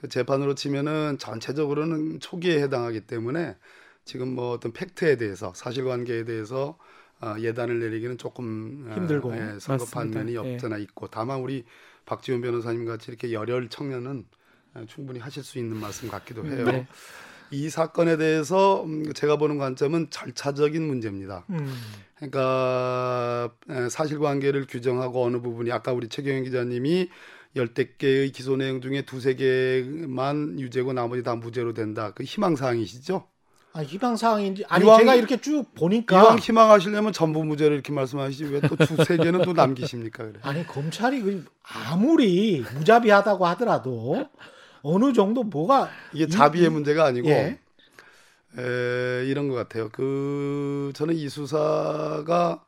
[0.00, 3.56] 그 재판으로 치면은 전체적으로는 초기에 해당하기 때문에
[4.04, 6.78] 지금 뭐 어떤 팩트에 대해서 사실관계에 대해서
[7.20, 9.36] 어, 예단을 내리기는 조금 어, 힘들고.
[9.36, 10.10] 예, 성급한.
[10.10, 10.38] 면이 예.
[10.38, 11.64] 없잖아 있고 다만 우리
[12.06, 14.24] 박지원 변호사님 같이 이렇게 열혈 청년은
[14.74, 16.64] 어, 충분히 하실 수 있는 말씀 같기도 해요.
[16.64, 16.86] 네.
[17.52, 21.44] 이 사건에 대해서 음, 제가 보는 관점은 절차적인 문제입니다.
[21.50, 21.72] 음.
[22.16, 27.08] 그러니까 에, 사실관계를 규정하고 어느 부분이 아까 우리 최경영 기자님이
[27.56, 32.12] 열댓 개의 기소 내용 중에 두세 개만 유죄고 나머지 다 무죄로 된다.
[32.14, 33.26] 그 희망 사항이시죠?
[33.72, 38.44] 아, 희망 사항인지 아니 이왕- 제가 이렇게 쭉 보니까 이왕 희망하시려면 전부 무죄를 이렇게 말씀하시지
[38.46, 40.24] 왜 또 두세 개는 또 남기십니까?
[40.24, 40.38] 그래.
[40.42, 44.28] 아니 검찰이 그 아무리 무자비하다고 하더라도
[44.82, 47.58] 어느 정도 뭐가 이게 이- 자비의 이- 문제가 아니고 예.
[48.58, 49.88] 에, 이런 것 같아요.
[49.92, 52.64] 그 저는 이 수사가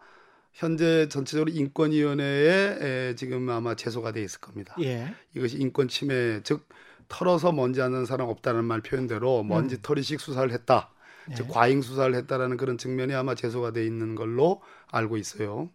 [0.53, 2.79] 현재 전체적으로 인권위원회에
[3.11, 4.77] 에, 지금 아마 제소가 돼 있을 겁니다.
[4.81, 5.12] 예.
[5.35, 6.68] 이것이 인권 침해 즉
[7.09, 10.90] 털어서 먼지 않는 사람 없다는 말 표현대로 먼지 털이식 수사를 했다.
[11.31, 11.35] 예.
[11.35, 15.70] 즉 과잉 수사를 했다라는 그런 측면이 아마 제소가 돼 있는 걸로 알고 있어요.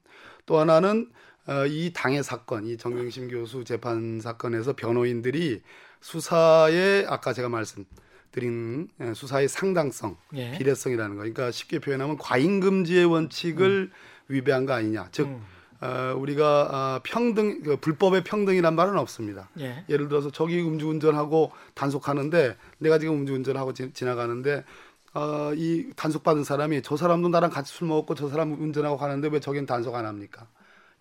[0.46, 1.10] 또 하나는
[1.48, 5.62] 어, 이 당의 사건, 이 정경심 교수 재판 사건에서 변호인들이
[6.02, 10.58] 수사에 아까 제가 말씀드린 예, 수사의 상당성, 예.
[10.58, 11.20] 비례성이라는 거.
[11.20, 13.92] 그러니까 쉽게 표현하면 과잉 금지의 원칙을
[14.28, 15.10] 위배한 거 아니냐.
[15.12, 15.44] 즉 음.
[15.80, 19.50] 어, 우리가 아, 평등 그 불법의 평등이란 말은 없습니다.
[19.60, 19.86] 예.
[19.90, 24.64] 예를 들어서 저기 음주운전하고 단속하는데 내가 지금 음주운전하고 지, 지나가는데
[25.14, 29.40] 어, 이 단속받은 사람이 저 사람도 나랑 같이 술 먹었고 저 사람 운전하고 가는데 왜
[29.40, 30.48] 저긴 단속 안 합니까?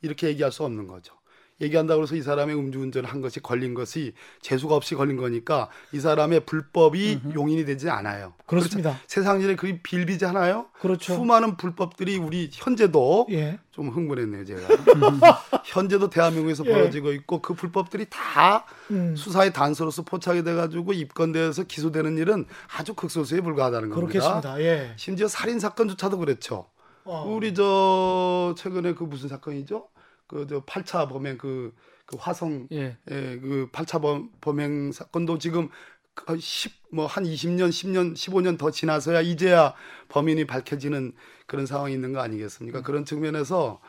[0.02, 1.14] 이렇게 얘기할 수 없는 거죠.
[1.60, 6.40] 얘기한다고 해서 이 사람의 음주운전을 한 것이 걸린 것이 재수가 없이 걸린 거니까 이 사람의
[6.40, 8.34] 불법이 용인이 되지 않아요.
[8.44, 8.90] 그렇습니다.
[8.90, 9.04] 그렇죠?
[9.06, 10.66] 세상 일에 그리 빌비잖아요.
[10.80, 11.14] 그렇죠.
[11.14, 13.58] 수많은 불법들이 우리 현재도 예.
[13.70, 14.68] 좀 흥분했네요, 제가.
[15.64, 16.72] 현재도 대한민국에서 예.
[16.72, 19.16] 벌어지고 있고 그 불법들이 다 음.
[19.16, 22.44] 수사의 단서로서 포착이 돼 가지고 입건돼서 기소되는 일은
[22.76, 24.06] 아주 극소수에 불과하다는 겁니다.
[24.06, 24.60] 그렇겠습니다.
[24.60, 24.92] 예.
[24.96, 26.66] 심지어 살인 사건조차도 그렇죠.
[27.04, 27.24] 어.
[27.26, 29.88] 우리 저 최근에 그 무슨 사건이죠?
[30.26, 32.96] 그 저 8차 범행 그, 그 화성 예.
[33.10, 35.68] 예, 그 8차 범, 범행 사건도 지금
[36.14, 39.74] 그 10뭐 한 20년, 10년, 15년 더 지나서야 이제야
[40.08, 41.12] 범인이 밝혀지는
[41.46, 42.82] 그런 상황이 있는 거 아니겠습니까?
[42.82, 43.80] 그런 측면에서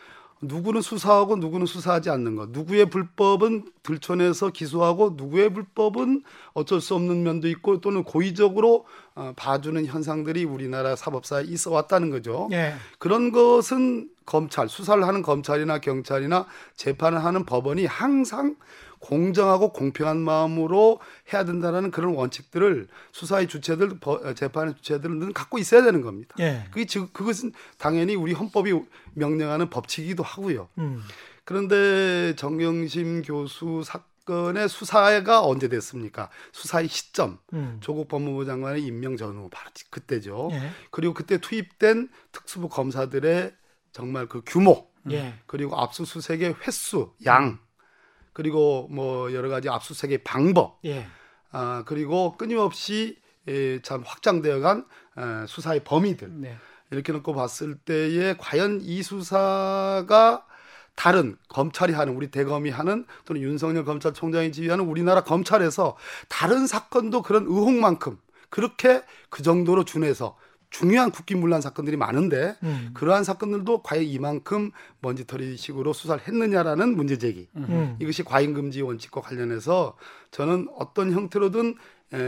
[0.41, 2.49] 누구는 수사하고 누구는 수사하지 않는 것.
[2.49, 6.23] 누구의 불법은 들춰내서 기소하고 누구의 불법은
[6.53, 12.47] 어쩔 수 없는 면도 있고 또는 고의적으로 어, 봐주는 현상들이 우리나라 사법사에 있어 왔다는 거죠.
[12.51, 12.73] 예.
[12.99, 18.55] 그런 것은 검찰, 수사를 하는 검찰이나 경찰이나 재판을 하는 법원이 항상
[18.99, 20.99] 공정하고 공평한 마음으로
[21.31, 26.35] 해야 된다는 그런 원칙들을 수사의 주체들, 버- 재판의 주체들은 갖고 있어야 되는 겁니다.
[26.39, 26.65] 예.
[26.71, 28.73] 그게 즉 그것은 당연히 우리 헌법이
[29.13, 30.67] 명령하는 법칙이기도 하고요.
[30.79, 31.01] 음.
[31.45, 36.29] 그런데 정경심 교수 사건 의 수사가 언제 됐습니까?
[36.51, 37.39] 수사의 시점.
[37.53, 37.77] 음.
[37.81, 40.49] 조국 법무부 장관의 임명 전후 바로 그때죠.
[40.51, 40.71] 예.
[40.91, 43.53] 그리고 그때 투입된 특수부 검사들의
[43.91, 45.35] 정말 그 규모 예.
[45.45, 47.59] 그리고 압수수색의 횟수, 양
[48.33, 51.07] 그리고 뭐 여러 가지 압수수색의 방법 예.
[51.51, 54.85] 아 그리고 끊임없이 에, 참 확장되어간
[55.17, 56.57] 에, 수사의 범위들 네.
[56.91, 60.45] 이렇게 놓고 봤을 때에 과연 이 수사가
[60.97, 65.95] 다른 검찰이 하는 우리 대검이 하는 또는 윤석열 검찰총장이 지휘하는 우리나라 검찰에서
[66.27, 68.17] 다른 사건도 그런 의혹만큼
[68.49, 70.35] 그렇게 그 정도로 준해서
[70.71, 72.89] 중요한 국기문란 사건들이 많은데 음.
[72.95, 77.47] 그러한 사건들도 과연 이만큼 먼지털이식으로 수사를 했느냐라는 문제 제기.
[77.55, 77.95] 음.
[78.01, 79.95] 이것이 과잉금지 원칙과 관련해서
[80.31, 81.73] 저는 어떤 형태로든 에,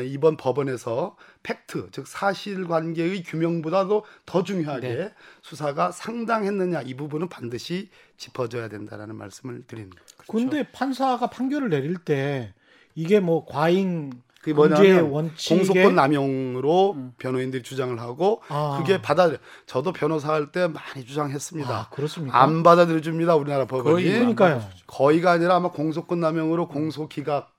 [0.06, 5.14] 이번 법원에서 팩트, 즉 사실관계의 규명보다도 더 중요하게 네.
[5.42, 10.02] 수사가 상당했느냐 이 부분은 반드시 짚어줘야 된다라는 말씀을 드립니다.
[10.28, 12.54] 근데 판사가 판결을 내릴 때
[12.96, 14.12] 이게 뭐 과잉
[14.42, 18.78] 그게 뭐냐면 원칙에 공소권 남용으로 변호인들이 주장을 하고 아.
[18.80, 19.30] 그게 받아
[19.66, 21.70] 저도 변호사 할 때 많이 주장했습니다.
[21.70, 22.42] 아, 그렇습니까?
[22.42, 24.64] 안 받아들여 줍니다 우리나라 법원이 거의 그러니까요.
[24.88, 27.54] 거의가 아니라 아마 공소권 남용으로 공소 기각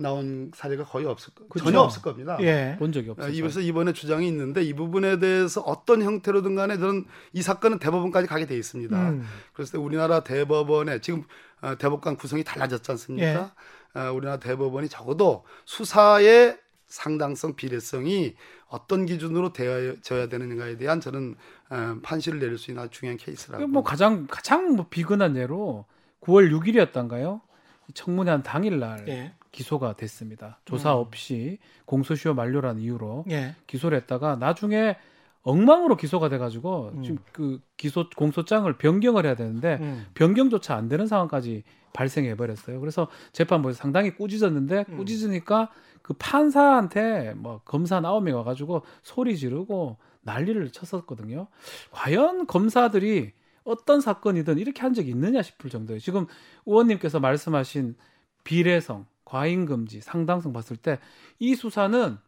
[0.00, 1.66] 나온 사례가 거의 없을 거 그쵸.
[1.66, 2.38] 전혀 없을 겁니다.
[2.40, 2.76] 예.
[2.78, 3.32] 본 적이 아, 없어요.
[3.32, 8.46] 이에서 이번에 주장이 있는데 이 부분에 대해서 어떤 형태로든 간에 저는 이 사건은 대법원까지 가게
[8.46, 9.10] 돼 있습니다.
[9.10, 9.26] 음.
[9.52, 11.24] 그래서 우리나라 대법원에 지금
[11.60, 13.52] 어, 대법관 구성이 달라졌지 않습니까?
[13.94, 14.00] 예.
[14.00, 18.34] 어, 우리나라 대법원이 적어도 수사의 상당성, 비례성이
[18.68, 21.36] 어떤 기준으로 되어져야 되는가에 대한 저는
[21.68, 23.66] 어, 판시를 내릴 수 있는 아주 중요한 케이스라고.
[23.66, 25.84] 뭐 가장 가장 뭐 비근한 예로
[26.22, 27.40] 9월 6일이었던가요?
[27.92, 29.34] 청문회 한 당일날 예.
[29.52, 30.60] 기소가 됐습니다.
[30.64, 31.00] 조사 음.
[31.00, 33.56] 없이 공소시효 만료라는 이유로 예.
[33.66, 34.96] 기소를 했다가 나중에
[35.42, 37.02] 엉망으로 기소가 돼가지고 음.
[37.02, 40.06] 지금 그 기소 공소장을 변경을 해야 되는데 음.
[40.14, 42.78] 변경조차 안 되는 상황까지 발생해 버렸어요.
[42.80, 44.96] 그래서 재판부에서 상당히 꾸짖었는데 음.
[44.98, 45.70] 꾸짖으니까
[46.02, 51.48] 그 판사한테 뭐 검사 아홉 명 와가지고 소리 지르고 난리를 쳤었거든요.
[51.90, 53.32] 과연 검사들이
[53.64, 56.00] 어떤 사건이든 이렇게 한 적이 있느냐 싶을 정도예요.
[56.00, 56.26] 지금
[56.66, 57.96] 의원님께서 말씀하신
[58.44, 60.98] 비례성, 과잉 금지, 상당성 봤을 때
[61.38, 62.18] 이 수사는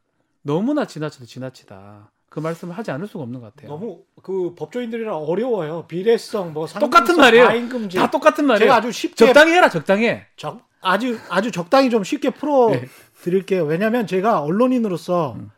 [0.42, 2.10] 너무나 지나쳐도 지나치다.
[2.28, 3.70] 그 말씀을 하지 않을 수가 없는 것 같아요.
[3.70, 5.86] 너무 그 법조인들이랑 어려워요.
[5.86, 7.44] 비례성 뭐 똑같은 말이에요.
[7.46, 7.98] 과잉금지.
[7.98, 8.60] 다 똑같은 말이에요.
[8.60, 10.26] 제가 아주 쉽게 적당히 해라, 적당히 해.
[10.36, 12.86] 적, 아주 아주 적당히 좀 쉽게 풀어 네.
[13.22, 13.64] 드릴게요.
[13.64, 15.50] 왜냐하면 제가 언론인으로서 음.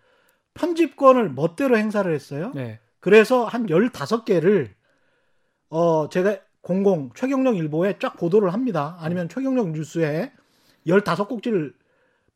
[0.54, 2.50] 편집권을 멋대로 행사를 했어요.
[2.54, 2.80] 네.
[2.98, 4.70] 그래서 한 15개를
[5.70, 8.96] 어 제가 공공 최경령 일보에 쫙 보도를 합니다.
[9.00, 10.32] 아니면 최경령 뉴스에
[10.86, 11.74] 15꼭지를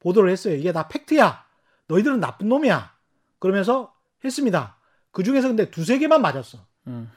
[0.00, 0.54] 보도를 했어요.
[0.54, 1.44] 이게 다 팩트야.
[1.88, 2.94] 너희들은 나쁜 놈이야.
[3.38, 4.76] 그러면서 했습니다.
[5.10, 6.58] 그 중에서 근데 두세 개만 맞았어.
[6.86, 7.10] 음.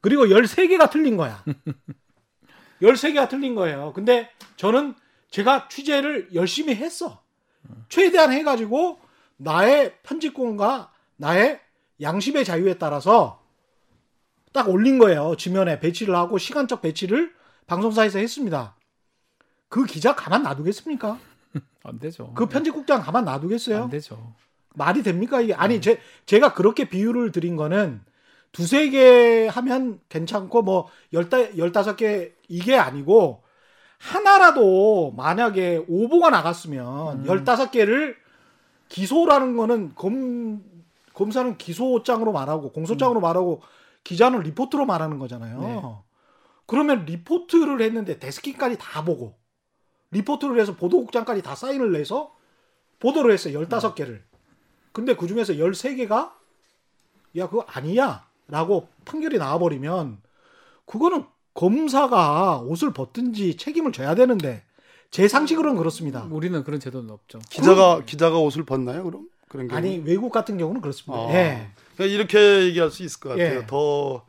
[0.00, 1.42] 그리고 13개가 틀린 거야.
[2.82, 3.92] 13개가 틀린 거예요.
[3.94, 4.94] 근데 저는
[5.30, 7.22] 제가 취재를 열심히 했어.
[7.88, 9.00] 최대한 해가지고
[9.38, 11.60] 나의 편집권과 나의
[12.00, 13.42] 양심의 자유에 따라서
[14.52, 15.34] 딱 올린 거예요.
[15.36, 17.34] 지면에 배치를 하고 시간적 배치를
[17.66, 18.75] 방송사에서 했습니다.
[19.68, 21.18] 그 기자 가만 놔두겠습니까?
[21.84, 22.32] 안 되죠.
[22.34, 23.84] 그 편집국장 가만 놔두겠어요?
[23.84, 24.34] 안 되죠.
[24.74, 28.02] 말이 됩니까 이게 아니 제 제가 그렇게 비유를 드린 거는
[28.52, 33.42] 두세 개 하면 괜찮고 뭐 열다 열다섯 개 이게 아니고
[33.98, 37.26] 하나라도 만약에 오보가 나갔으면 음.
[37.26, 38.16] 열다섯 개를
[38.88, 40.62] 기소라는 거는 검
[41.14, 43.62] 검사는 기소장으로 말하고 공소장으로 말하고
[44.04, 45.60] 기자는 리포트로 말하는 거잖아요.
[45.60, 45.82] 네.
[46.66, 49.34] 그러면 리포트를 했는데 데스킹까지 다 보고
[50.10, 52.34] 리포트를 해서 보도국장까지 다 사인을 내서
[52.98, 53.60] 보도를 했어요.
[53.60, 54.20] 15개를.
[54.92, 56.32] 근데 그 중에서 13개가
[57.36, 58.26] 야, 그거 아니야.
[58.48, 60.18] 라고 판결이 나와버리면
[60.84, 64.62] 그거는 검사가 옷을 벗든지 책임을 져야 되는데
[65.10, 66.26] 제 상식으로는 그렇습니다.
[66.30, 67.40] 우리는 그런 제도는 없죠.
[67.50, 69.02] 기자가 기자가 옷을 벗나요?
[69.04, 69.78] 그럼 그런 경우?
[69.78, 71.24] 아니 외국 같은 경우는 그렇습니다.
[71.24, 71.68] 아, 예.
[71.94, 73.60] 그러니까 이렇게 얘기할 수 있을 것 같아요.
[73.60, 73.66] 예.
[73.66, 74.24] 더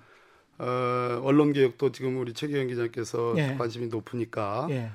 [0.59, 3.55] 어, 언론 개혁도 지금 우리 최기현 기자께서 예.
[3.57, 4.89] 관심이 높으니까 예.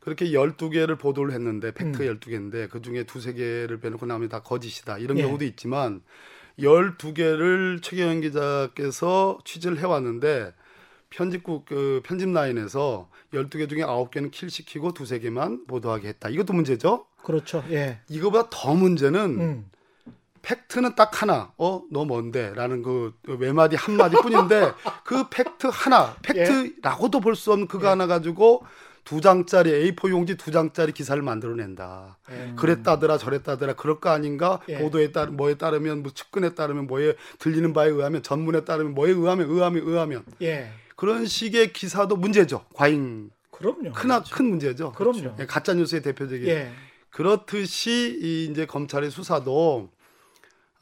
[0.00, 2.18] 그렇게 12개를 보도를 했는데 팩트 음.
[2.18, 4.98] 12개인데 그중에 두세 개를 빼놓고 나머지 다 거짓이다.
[4.98, 5.22] 이런 예.
[5.22, 6.02] 경우도 있지만
[6.58, 10.54] 12개를 최경영 기자께서 취재를 해 왔는데
[11.10, 16.28] 편집국 그 편집 라인에서 12개 중에 9개는 kill 시키고 두세 개만 보도하게 했다.
[16.28, 17.06] 이것도 문제죠.
[17.22, 17.64] 그렇죠.
[17.70, 17.98] 예.
[18.08, 19.70] 이거보다 더 문제는 음.
[20.42, 21.52] 팩트는 딱 하나.
[21.58, 22.52] 어, 너 뭔데?
[22.54, 24.72] 라는 그 외마디 한마디 뿐인데
[25.04, 27.88] 그 팩트 하나, 팩트라고도 볼 수 없는 그거 예.
[27.90, 28.64] 하나 가지고
[29.10, 32.18] 두 장짜리 A4 용지 두 장짜리 기사를 만들어낸다.
[32.30, 32.52] 예.
[32.54, 34.78] 그랬다더라 저랬다더라 그럴 거 아닌가 예.
[34.78, 39.50] 보도에 따르 뭐에 따르면 뭐 측근에 따르면 뭐에 들리는 바에 의하면 전문에 따르면 뭐에 의하면
[39.50, 40.70] 의하면 의하면 예.
[40.94, 43.90] 그런 식의 기사도 문제죠 과잉 그럼요.
[43.90, 45.34] 큰, 큰 문제죠 그럼요.
[45.40, 46.70] 예, 가짜 뉴스의 대표적인 예.
[47.10, 49.90] 그렇듯이 이 이제 검찰의 수사도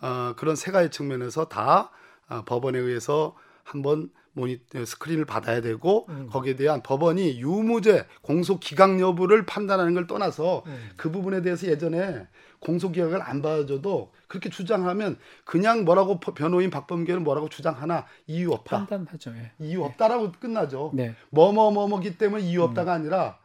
[0.02, 1.92] 어, 그런 세 가지 측면에서 다
[2.28, 6.28] 어, 법원에 의해서 한번 모니 스크린을 받아야 되고 음.
[6.30, 10.90] 거기에 대한 법원이 유무죄 공소 기각 여부를 판단하는 걸 떠나서 음.
[10.96, 12.26] 그 부분에 대해서 예전에
[12.60, 18.86] 공소 기각을 안 봐줘도 그렇게 주장하면 그냥 뭐라고 법- 변호인 박범계는 뭐라고 주장하나 이유 없다
[18.86, 19.32] 판단하죠.
[19.36, 19.52] 예.
[19.60, 21.14] 이유 없다라고 끝나죠 네.
[21.30, 23.38] 뭐뭐뭐뭐기 때문에 이유 없다가 아니라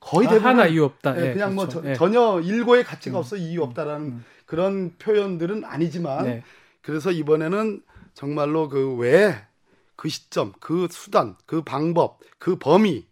[0.00, 1.18] 거의 아, 대부분 하나 이유 없다.
[1.20, 1.82] 예, 예, 그냥 뭐 그렇죠.
[1.82, 1.94] 저- 예.
[1.94, 3.20] 전혀 일고의 가치가 음.
[3.20, 4.24] 없어 이유 없다라는 음.
[4.46, 6.42] 그런 표현들은 아니지만 네.
[6.82, 7.82] 그래서 이번에는
[8.14, 9.34] 정말로 그 왜
[9.96, 13.06] 그 시점, 그 수단, 그 방법, 그 범위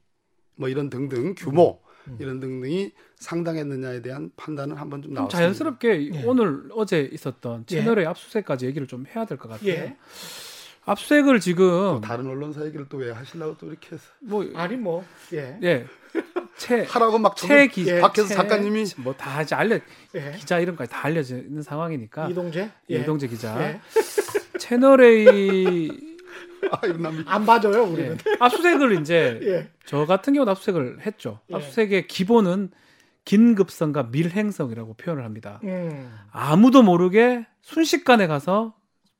[0.56, 2.16] 뭐 이런 등등 규모 음.
[2.20, 5.38] 이런 등등이 상당했느냐에 대한 판단은 한번 좀 나왔습니다.
[5.38, 6.22] 자연스럽게 예.
[6.24, 7.74] 오늘 어제 있었던 예.
[7.76, 9.70] 채널의 압수수색까지 얘기를 좀 해야 될 것 같아요.
[9.70, 9.96] 예.
[10.84, 15.02] 압수수색을 지금 또 다른 언론사 얘기를 또 왜 하시려고 또 이렇게 해서 뭐 아니 뭐
[15.32, 15.58] 예.
[15.62, 15.86] 예.
[16.58, 19.78] 채 하라고 막 저기 채 기, 예, 밖에서 채, 작가님이 뭐 다 이제 알려
[20.14, 20.32] 예.
[20.38, 22.94] 기자 이름까지 다 알려져 있는 상황이니까 이동재 예.
[22.96, 23.80] 이동재 기자 예.
[24.58, 26.13] 채널A 아, 이거 남
[27.26, 27.78] 안 봐줘요 예.
[27.86, 28.18] 우리는.
[28.40, 29.68] 압수수색을 이제 예.
[29.84, 31.40] 저 같은 경우는 압수수색을 했죠.
[31.50, 31.56] 예.
[31.56, 32.70] 압수수색의 기본은
[33.24, 35.60] 긴급성과 밀행성이라고 표현을 합니다.
[35.64, 36.14] 음.
[36.30, 38.74] 아무도 모르게 순식간에 가서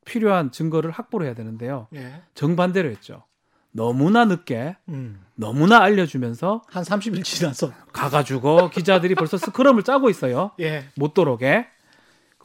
[0.05, 1.89] 필요한 증거를 확보를 해야 되는데요.
[1.95, 2.21] 예.
[2.35, 3.25] 정반대로 했죠.
[3.73, 5.21] 너무나 늦게 음.
[5.35, 10.53] 너무나 알려주면서 한 30일 지나서 가가지고 기자들이 벌써 스크럼을 짜고 있어요.
[10.61, 10.85] 예.
[10.97, 11.67] 못 들어오게.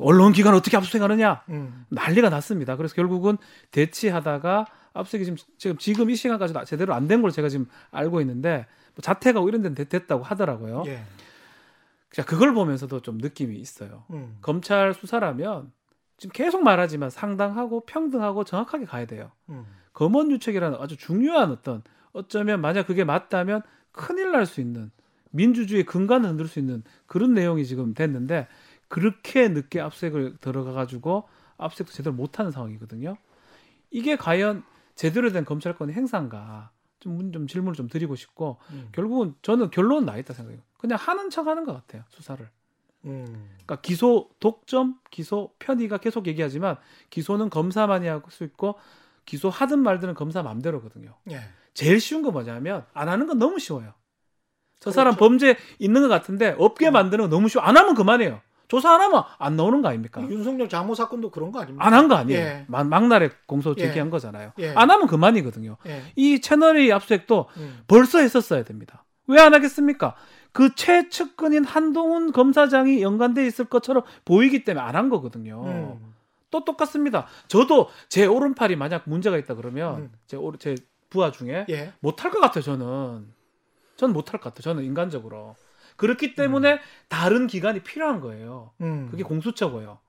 [0.02, 1.86] 언론 기관 어떻게 압수수색하느냐 음.
[1.90, 2.78] 난리가 났습니다.
[2.78, 3.38] 그래서 결국은
[3.72, 8.66] 대치하다가 압수수색이 지금, 지금 지금 이 시간까지 제대로 안 된 걸 제가 지금 알고 있는데
[8.96, 10.84] 뭐 자택하고 이런 데는 됐- 됐다고 하더라고요.
[10.88, 11.04] 예.
[12.12, 14.04] 자 그걸 보면서도 좀 느낌이 있어요.
[14.12, 14.38] 음.
[14.42, 15.72] 검찰 수사라면
[16.18, 19.32] 지금 계속 말하지만 상당하고 평등하고 정확하게 가야 돼요.
[19.50, 19.66] 음.
[19.94, 24.92] 검언 유착이라는 아주 중요한 어떤 어쩌면 만약 그게 맞다면 큰일 날 수 있는
[25.32, 28.48] 민주주의 근간을 흔들 수 있는 그런 내용이 지금 됐는데
[28.88, 33.18] 그렇게 늦게 압수색을 들어가 가지고 압수색도 제대로 못하는 상황이거든요.
[33.92, 34.64] 이게 과연
[35.00, 36.72] 제대로 된 검찰권의 행사인가?
[37.00, 38.90] 좀, 문- 좀 질문을 좀 드리고 싶고 음.
[38.92, 40.62] 결국은 저는 결론은 나 있다 생각해요.
[40.78, 42.46] 그냥 하는 척 하는 것 같아요 수사를.
[43.06, 43.24] 음.
[43.54, 46.76] 그러니까 기소 독점, 기소 편의가 계속 얘기하지만
[47.12, 48.76] 기소는 검사만이 할 수 있고
[49.24, 51.16] 기소 하든 말든 검사 맘대로거든요.
[51.32, 51.40] 예.
[51.74, 53.94] 제일 쉬운 거 뭐냐면 안 하는 건 너무 쉬워요.
[54.82, 54.96] 저 그렇죠.
[54.96, 57.64] 사람 범죄 있는 것 같은데 없게 만드는 건 너무 쉬워.
[57.64, 58.42] 안 하면 그만해요.
[58.70, 60.22] 조사 안 하면 안 나오는 거 아닙니까?
[60.22, 61.86] 윤석열 장모 사건도 그런 거 아닙니까?
[61.86, 62.40] 안 한 거 아니에요.
[62.40, 62.66] 예.
[62.70, 63.82] 막, 막날에 공소 예.
[63.88, 64.54] 제기한 거잖아요.
[64.60, 64.70] 예.
[64.76, 65.76] 안 하면 그만이거든요.
[65.88, 66.04] 예.
[66.16, 67.80] 이 채널의 압수액도 음.
[67.88, 69.04] 벌써 했었어야 됩니다.
[69.28, 70.16] 왜 안 하겠습니까?
[70.52, 75.64] 그 최측근인 한동훈 검사장이 연관돼 있을 것처럼 보이기 때문에 안 한 거거든요.
[75.66, 76.14] 음.
[76.52, 77.28] 또 똑같습니다.
[77.48, 80.12] 저도 제 오른팔이 만약 문제가 있다 그러면 음.
[80.28, 80.76] 제, 오른, 제
[81.10, 81.94] 부하 중에 예.
[82.00, 82.64] 못할 것 같아요.
[82.64, 83.28] 저는
[83.98, 84.62] 저는 못할 것 같아요.
[84.62, 85.56] 저는 인간적으로
[86.00, 88.72] 그렇기 때문에 다른 기관이 필요한 거예요.
[88.82, 89.08] 음.
[89.12, 90.00] 그게 공수처고요.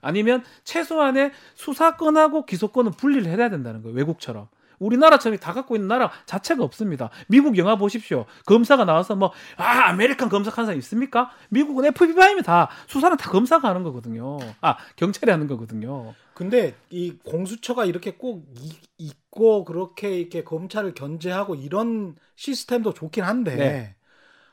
[0.00, 3.94] 아니면 최소한의 수사권하고 기소권은 분리를 해야 된다는 거예요.
[3.96, 4.48] 외국처럼.
[4.78, 7.10] 우리나라처럼 다 갖고 있는 나라 자체가 없습니다.
[7.28, 8.24] 미국 영화 보십시오.
[8.46, 11.30] 검사가 나와서 뭐, 아, American 검사 하는 사람 있습니까?
[11.50, 14.38] 미국은 FBI면 다, 수사는 다 검사가 하는 거거든요.
[14.62, 16.14] 아, 경찰이 하는 거거든요.
[16.32, 23.56] 근데 이 공수처가 이렇게 꼭 이- 있고 그렇게 이렇게 검찰을 견제하고 이런 시스템도 좋긴 한데
[23.56, 23.94] 네.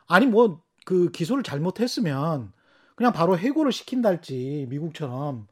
[0.08, 2.54] 아니 뭐 그 기소를 잘못했으면
[2.96, 5.46] 그냥 바로 해고를 시킨달지 미국처럼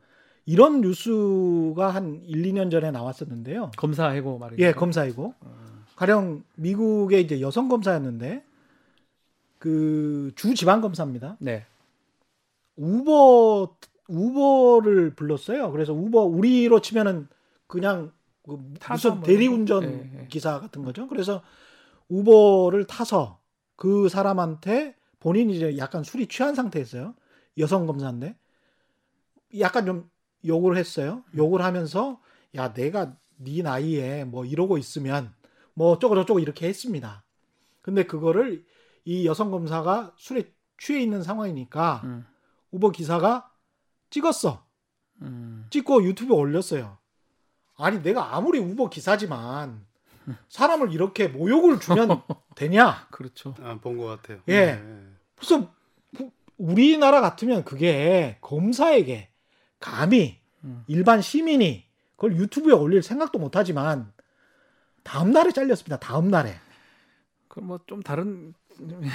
[0.46, 3.72] 이런 뉴스가 한 1, 2년 전에 나왔었는데요.
[3.76, 4.64] 검사 해고 말이죠.
[4.64, 5.34] 예, 검사이고.
[5.98, 8.46] 가령 미국의 이제 여성 검사였는데
[9.60, 11.36] 그 주 지방 검사입니다.
[11.42, 11.66] 네.
[12.78, 13.76] 우버
[14.08, 15.70] 우버를 불렀어요.
[15.74, 17.28] 그래서 우버 우리로 치면은
[17.68, 18.58] 그냥 그
[18.90, 20.28] 무슨 뭐 대리운전 예, 예.
[20.28, 21.10] 기사 같은 거죠.
[21.10, 21.42] 그래서
[22.08, 23.40] 우버를 타서
[23.76, 24.95] 그 사람한테
[25.26, 27.16] 본인이 이제 약간 술이 취한 상태였어요.
[27.58, 28.38] 여성 검사인데
[29.60, 30.08] 약간 좀
[30.46, 31.24] 욕을 했어요.
[31.36, 32.22] 욕을 하면서
[32.54, 35.34] 야 내가 네 나이에 뭐 이러고 있으면
[35.74, 37.24] 뭐 어쩌고 저쩌고 이렇게 했습니다.
[37.82, 38.64] 근데 그거를
[39.04, 42.28] 이 여성 검사가 술에 취해 있는 상황이니까 음,
[42.70, 43.50] 우버 기사가
[44.12, 44.64] 찍었어.
[45.24, 45.66] 음.
[45.72, 47.00] 찍고 유튜브에 올렸어요.
[47.78, 49.88] 아니 내가 아무리 우버 기사지만
[50.50, 52.22] 사람을 이렇게 모욕을 주면
[52.56, 53.08] 되냐?
[53.10, 53.56] 그렇죠.
[53.64, 54.42] 아, 본 것 같아요.
[54.50, 54.74] 예.
[54.76, 55.15] 네.
[55.36, 55.72] 그래서
[56.16, 59.30] 부- 우리나라 같으면 그게 검사에게
[59.80, 60.84] 감히 음.
[60.88, 61.84] 일반 시민이
[62.16, 64.12] 그걸 유튜브에 올릴 생각도 못하지만
[65.04, 65.98] 다음 날에 잘렸습니다.
[65.98, 66.56] 다음 날에.
[67.48, 68.54] 그럼 뭐 좀 다른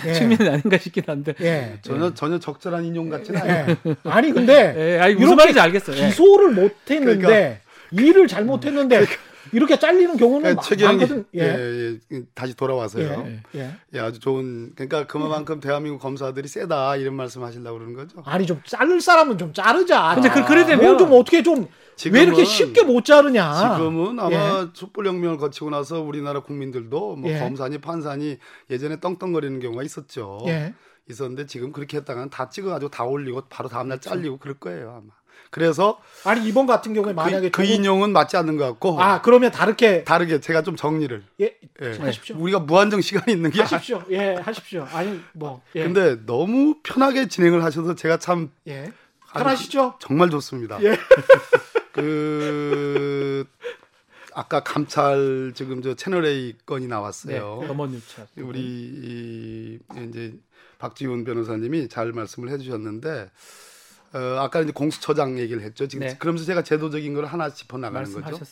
[0.06, 0.12] 예.
[0.14, 1.35] 측면이 아닌가 싶긴 한데.
[1.40, 1.78] 예.
[1.83, 3.76] 전혀 전혀 적절한 인용 같지는 않아요.
[3.87, 3.96] 예.
[4.04, 5.96] 아니 근데 예, 아니 무슨 말인지 알겠어요.
[5.96, 6.06] 예.
[6.06, 7.61] 기소를 못했는데 그러니까.
[7.92, 9.04] 일을 잘못했는데
[9.52, 11.24] 이렇게 잘리는 경우는 그러니까 많거든.
[11.34, 11.40] 예.
[11.40, 11.98] 예.
[12.12, 13.24] 예, 다시 돌아와서요.
[13.26, 13.42] 예.
[13.60, 13.76] 예.
[13.94, 18.22] 예, 아주 좋은 그러니까 그만큼 대한민국 검사들이 세다 이런 말씀 하시려고 그러는 거죠.
[18.24, 20.12] 아니 좀 자를 사람은 좀 자르자.
[20.14, 21.68] 근데 그 그래 되면 뭘좀 어떻게 좀
[22.08, 23.76] 왜 이렇게 쉽게 못 자르냐?
[23.76, 27.38] 지금은 아마 촛불혁명을 거치고 나서 우리나라 국민들도 뭐 예.
[27.38, 28.38] 검사니 판사니
[28.70, 30.38] 예전에 떵떵거리는 경우가 있었죠.
[30.46, 30.74] 예.
[31.08, 35.12] 있었는데 지금 그렇게 했다가는 다 찍어가지고 다 올리고 바로 다음날 잘리고 그럴 거예요 아마.
[35.50, 39.50] 그래서 아니 이번 같은 경우에 만약에 그, 그 인용은 맞지 않는 것 같고 아 그러면
[39.50, 41.22] 다르게 다르게 제가 좀 정리를.
[41.40, 41.92] 예 예.
[41.98, 42.36] 하십시오.
[42.38, 44.02] 우리가 무한정 시간이 있는 게 하십시오.
[44.10, 44.86] 예 하십시오.
[44.92, 45.82] 아니 뭐 예.
[45.84, 48.92] 근데 너무 편하게 진행을 하셔서 제가 참 예
[49.32, 49.94] 편하시죠?
[50.01, 50.78] 정말 좋습니다.
[50.82, 50.96] 예.
[51.92, 53.44] 그
[54.34, 56.88] 아까 감찰 지금 저 채널 A 건이 네.
[56.88, 57.64] 나왔어요.
[57.66, 58.28] 검언 유착.
[58.36, 59.78] 우리 이,
[60.09, 60.34] 이제
[60.78, 63.30] 박지훈 변호사님이 잘 말씀을 해주셨는데
[64.12, 65.86] 어, 아까 이제 공수처장 얘기를 했죠.
[65.86, 66.16] 지금 네.
[66.18, 68.44] 그러면서 제가 제도적인 걸 하나 짚어 나가는 거죠.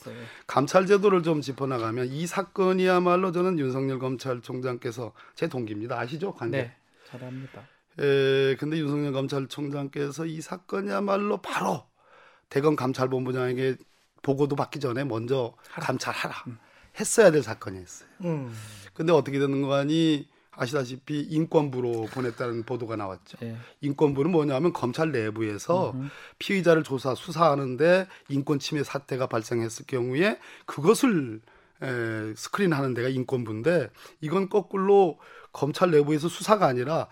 [0.47, 5.99] 감찰 제도를 좀 짚어 나가면 이 사건이야말로 저는 윤석열 검찰총장께서 제 동기입니다.
[5.99, 6.33] 아시죠?
[6.33, 6.59] 관계.
[6.59, 6.77] 네.
[7.09, 7.63] 잘합니다.
[7.99, 11.85] 에, 근데 윤석열 검찰총장께서 이 사건이야말로 바로
[12.49, 13.77] 대검 감찰본부장에게
[14.23, 16.35] 보고도 받기 전에 먼저 감찰하라
[17.01, 18.09] 했어야 될 사건이었어요.
[18.25, 18.55] 음.
[18.95, 20.29] 근데 어떻게 되는 거 아니
[20.59, 23.39] 아시다시피 인권부로 보냈다는 보도가 나왔죠.
[23.43, 23.57] 예.
[23.81, 25.95] 인권부는 뭐냐면 검찰 내부에서
[26.41, 31.41] 피의자를 조사 수사하는데 인권 침해 사태가 발생했을 경우에 그것을
[31.81, 33.91] 에, 스크린하는 데가 인권부인데
[34.21, 35.21] 이건 거꾸로
[35.53, 37.09] 검찰 내부에서 수사가 아니라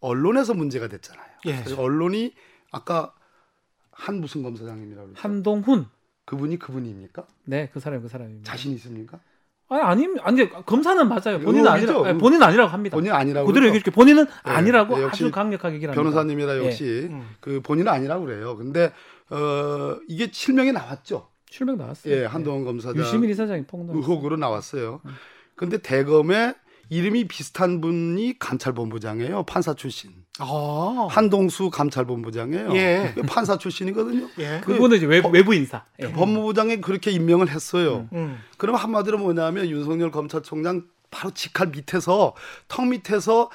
[0.00, 1.26] 언론에서 문제가 됐잖아요.
[1.46, 1.64] 예.
[1.76, 2.32] 언론이
[2.70, 3.12] 아까
[3.90, 5.20] 한 무슨 검사장님이라고 그랬죠?
[5.20, 5.86] 한동훈.
[6.26, 7.26] 그분이 그분입니까?
[7.44, 8.48] 네, 그 사람이 그 사람입니다.
[8.48, 9.18] 자신 있습니까?
[9.70, 11.40] 아니, 아니, 아니, 검사는 맞아요.
[11.40, 11.68] 본인은?
[11.68, 12.96] 아니라, 아니, 본인은 아니라고 합니다.
[12.96, 13.66] 본인 아니라고 그대로 그러죠?
[13.76, 13.90] 얘기해 줄게.
[13.94, 16.02] 본인은 아니라고 네, 아주 강력하게 얘기를 합니다.
[16.10, 16.66] 변호사님이라 예.
[16.66, 17.28] 역시 음.
[17.40, 18.56] 그 본인은 아니라고 그래요.
[18.56, 18.92] 근데
[19.30, 21.28] 어 이게 실명이 나왔죠.
[21.50, 22.14] 실명 나왔어요.
[22.14, 23.94] 예, 한동훈 검사장 유시민 이사장이 폭로.
[23.94, 25.00] 의혹으로 나왔어요.
[25.54, 26.54] 근데 대검에
[26.90, 29.42] 이름이 비슷한 분이 감찰본부장이에요.
[29.44, 30.10] 판사 출신.
[30.40, 31.06] 아.
[31.10, 32.74] 한동수 감찰본부장이에요.
[32.76, 33.14] 예.
[33.28, 34.28] 판사 출신이거든요.
[34.38, 34.60] 예.
[34.64, 35.84] 그분은 이제 외, 법- 외부 인사.
[36.00, 36.12] 예.
[36.12, 38.08] 법무부장이 그렇게 임명을 했어요.
[38.12, 38.38] 음.
[38.56, 42.34] 그럼 한마디로 뭐냐면 윤석열 검찰총장 바로 직할 밑에서
[42.68, 43.50] 턱 밑에서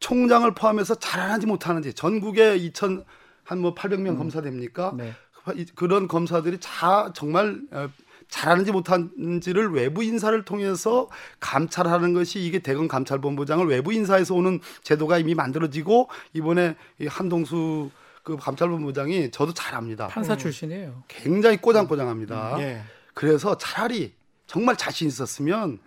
[0.00, 3.04] 총장을 포함해서 잘하는지 못하는지 전국에 2천
[3.44, 4.92] 한뭐 800명 검사 됩니까?
[4.96, 5.12] 네.
[5.54, 7.88] 이- 그런 검사들이 자 정말 어,
[8.28, 11.08] 잘하는지 못하는지를 외부 인사를 통해서
[11.40, 17.90] 감찰하는 것이 이게 대검 감찰본부장을 외부 인사에서 오는 제도가 이미 만들어지고 이번에 이 한동수
[18.22, 20.08] 그 감찰본부장이 저도 잘합니다.
[20.08, 21.04] 판사 출신이에요.
[21.08, 22.56] 굉장히 꼬장꼬장합니다.
[22.60, 22.82] 예.
[23.12, 24.14] 그래서 차라리
[24.46, 25.78] 정말 자신 있었으면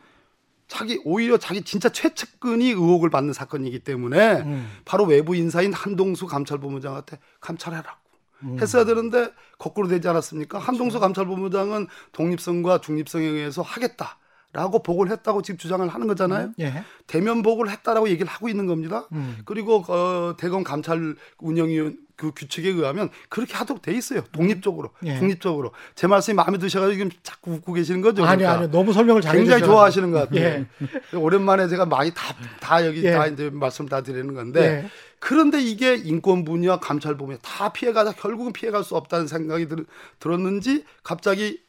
[0.67, 4.69] 자기 오히려 자기 진짜 최측근이 의혹을 받는 사건이기 때문에 음.
[4.85, 8.06] 바로 외부 인사인 한동수 감찰본부장한테 감찰해라고
[8.43, 8.57] 음.
[8.61, 10.59] 했어야 되는데 거꾸로 되지 않았습니까?
[10.59, 14.19] 한동수 감찰본부장은 독립성과 중립성에 의해서 하겠다
[14.53, 16.51] 라고 보고를 했다고 지금 주장을 하는 거잖아요.
[16.59, 16.83] 예.
[17.05, 19.07] 대면 보고를 했다라고 얘기를 하고 있는 겁니다.
[19.11, 19.37] 음.
[19.45, 24.23] 그리고 어, 대검 감찰 운영위원 그 규칙에 의하면 그렇게 하도록 돼 있어요.
[24.31, 25.19] 독립적으로, 예.
[25.19, 25.71] 중립적으로.
[25.93, 28.25] 제 말씀이 마음에 드셔가지고 지금 자꾸 웃고 계시는 거죠.
[28.25, 28.63] 아니 그러니까.
[28.63, 29.63] 아니 너무 설명을 잘 굉장히.
[29.63, 30.43] 좋아하시는 것 같아요.
[30.43, 30.67] 예.
[31.15, 33.11] 오랜만에 제가 많이 다, 다 여기 예.
[33.11, 34.89] 다 이제 말씀 다 드리는 건데 예.
[35.19, 39.85] 그런데 이게 인권 분야 감찰 분야 다 피해가다 결국은 피해갈 수 없다는 생각이 들,
[40.19, 41.61] 들었는지 갑자기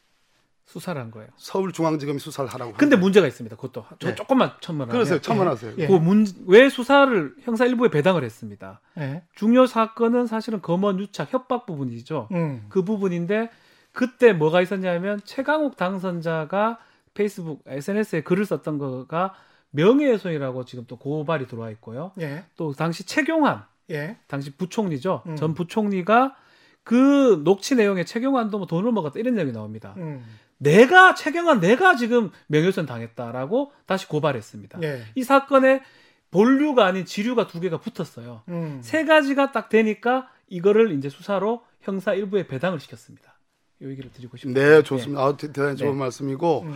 [0.69, 1.29] 수사를 한 거예요.
[1.35, 2.73] 서울중앙지검이 수사를 하라고.
[2.73, 3.55] 근데 문제가 있습니다.
[3.55, 4.15] 그것도 저 네.
[4.15, 4.91] 조금만 첨언하면.
[4.91, 5.19] 그러세요.
[5.19, 5.73] 첨언하세요.
[5.79, 5.87] 예.
[5.87, 8.79] 그 문, 왜 수사를 형사 일부에 배당을 했습니다.
[8.99, 9.23] 예.
[9.33, 12.27] 중요 사건은 사실은 검언 유착 협박 부분이죠.
[12.33, 12.67] 음.
[12.69, 13.49] 그 부분인데
[13.93, 16.77] 그때 뭐가 있었냐면 최강욱 당선자가
[17.15, 19.33] 페이스북 SNS에 글을 썼던 거가
[19.71, 22.11] 명예훼손이라고 지금 또 고발이 들어와 있고요.
[22.21, 22.43] 예.
[22.55, 24.17] 또 당시 최경환 예.
[24.27, 25.23] 당시 부총리죠.
[25.25, 25.35] 음.
[25.35, 26.35] 전 부총리가
[26.83, 29.95] 그 녹취 내용에 최경환도 뭐 돈을 먹었다 이런 내용이 나옵니다.
[29.97, 30.23] 음.
[30.59, 34.79] 내가 최경환 내가 지금 명예훼손 당했다라고 다시 고발했습니다.
[34.83, 35.03] 예.
[35.15, 35.81] 이 사건에
[36.31, 38.43] 본류가 아닌 지류가 두 개가 붙었어요.
[38.49, 38.79] 음.
[38.83, 43.33] 세 가지가 딱 되니까 이거를 이제 수사로 형사 일부에 배당을 시켰습니다.
[43.81, 44.61] 이 얘기를 드리고 싶습니다.
[44.61, 45.21] 네, 좋습니다.
[45.23, 45.97] 아, 대- 대단히 좋은 네.
[45.97, 46.75] 말씀이고 음.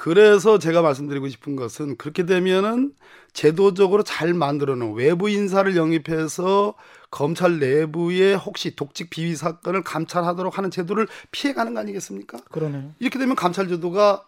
[0.00, 2.94] 그래서 제가 말씀드리고 싶은 것은 그렇게 되면은
[3.34, 6.72] 제도적으로 잘 만들어 놓은 외부 인사를 영입해서
[7.10, 12.38] 검찰 내부에 혹시 독직 비위 사건을 감찰하도록 하는 제도를 피해가는 거 아니겠습니까?
[12.50, 12.94] 그러네요.
[12.98, 14.24] 이렇게 되면 감찰 제도가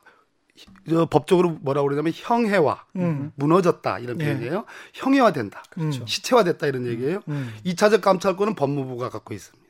[0.90, 3.32] 저 법적으로 뭐라고 그러냐면 형해화, 음.
[3.36, 4.26] 무너졌다 이런 네.
[4.26, 4.66] 표현이에요.
[4.92, 6.04] 형해화된다, 그렇죠.
[6.04, 7.22] 시체화됐다 이런 얘기예요.
[7.28, 7.50] 음.
[7.64, 9.62] 이차적 감찰권은 법무부가 갖고 있습니다.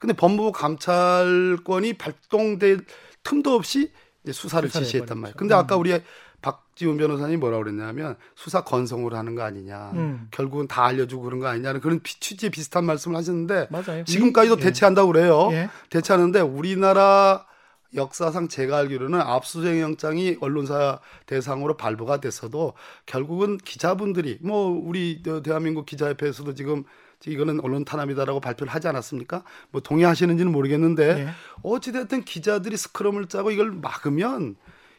[0.00, 2.84] 근데 법무부 감찰권이 발동될
[3.22, 3.90] 틈도 없이
[4.32, 5.18] 수사를 수사를 지시했단.
[5.18, 5.36] 말이에요.
[5.36, 5.98] 근데 아까 우리
[6.42, 9.90] 박지훈 변호사님이 뭐라고 그랬냐면 수사 건성으로 하는 거 아니냐.
[9.94, 10.28] 음.
[10.30, 14.04] 결국은 다 알려주고 그런 거 아니냐는 그런 비- 취지의 비슷한 말씀을 하셨는데 맞아요.
[14.04, 14.62] 지금까지도 예.
[14.62, 15.48] 대체한다고 그래요.
[15.52, 15.68] 예.
[15.90, 17.46] 대체하는데 우리나라
[17.94, 22.74] 역사상 제가 알기로는 압수수색 영장이 언론사 대상으로 발부가 됐어도
[23.06, 26.84] 결국은 기자분들이 뭐 우리 저 대한민국 기자협회에서도 지금
[27.24, 29.42] 이거는 언론 탄압이다라고 발표를 하지 않았습니까?
[29.70, 31.28] 뭐 동의하시는지는 모르겠는데 예.
[31.62, 34.56] 어찌됐든 기자들이 스크럼을 짜고 이걸 막으면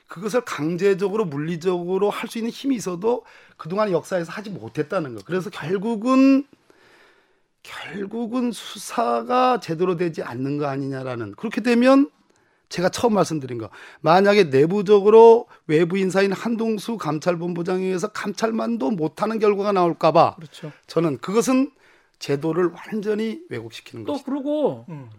[0.08, 3.24] 그것을 강제적으로 물리적으로 할 수 있는 힘이 있어도
[3.58, 5.22] 그동안 역사에서 하지 못했다는 거.
[5.26, 6.46] 그래서 결국은
[7.64, 12.10] 결국은 수사가 제대로 되지 않는 거 아니냐라는 그렇게 되면
[12.70, 13.70] 제가 처음 말씀드린 거
[14.02, 20.72] 만약에 내부적으로 외부 인사인 한동수 감찰본부장에 의해서 감찰만도 못하는 결과가 나올까봐 그렇죠.
[20.88, 21.72] 저는 그것은
[22.20, 24.26] 제도를 완전히 왜곡시키는 또 것이다.
[24.26, 25.10] 그러고 음.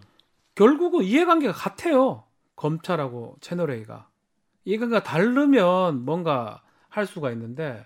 [0.55, 2.23] 결국은 이해관계가 같아요.
[2.55, 4.09] 검찰하고 채널A가
[4.65, 7.85] 이해관계가 다르면 뭔가 할 수가 있는데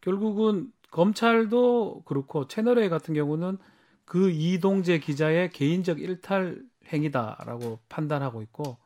[0.00, 3.58] 결국은 검찰도 그렇고 채널A 같은 경우는
[4.04, 8.76] 그 이동재 기자의 개인적 일탈 행위다라고 판단하고 있고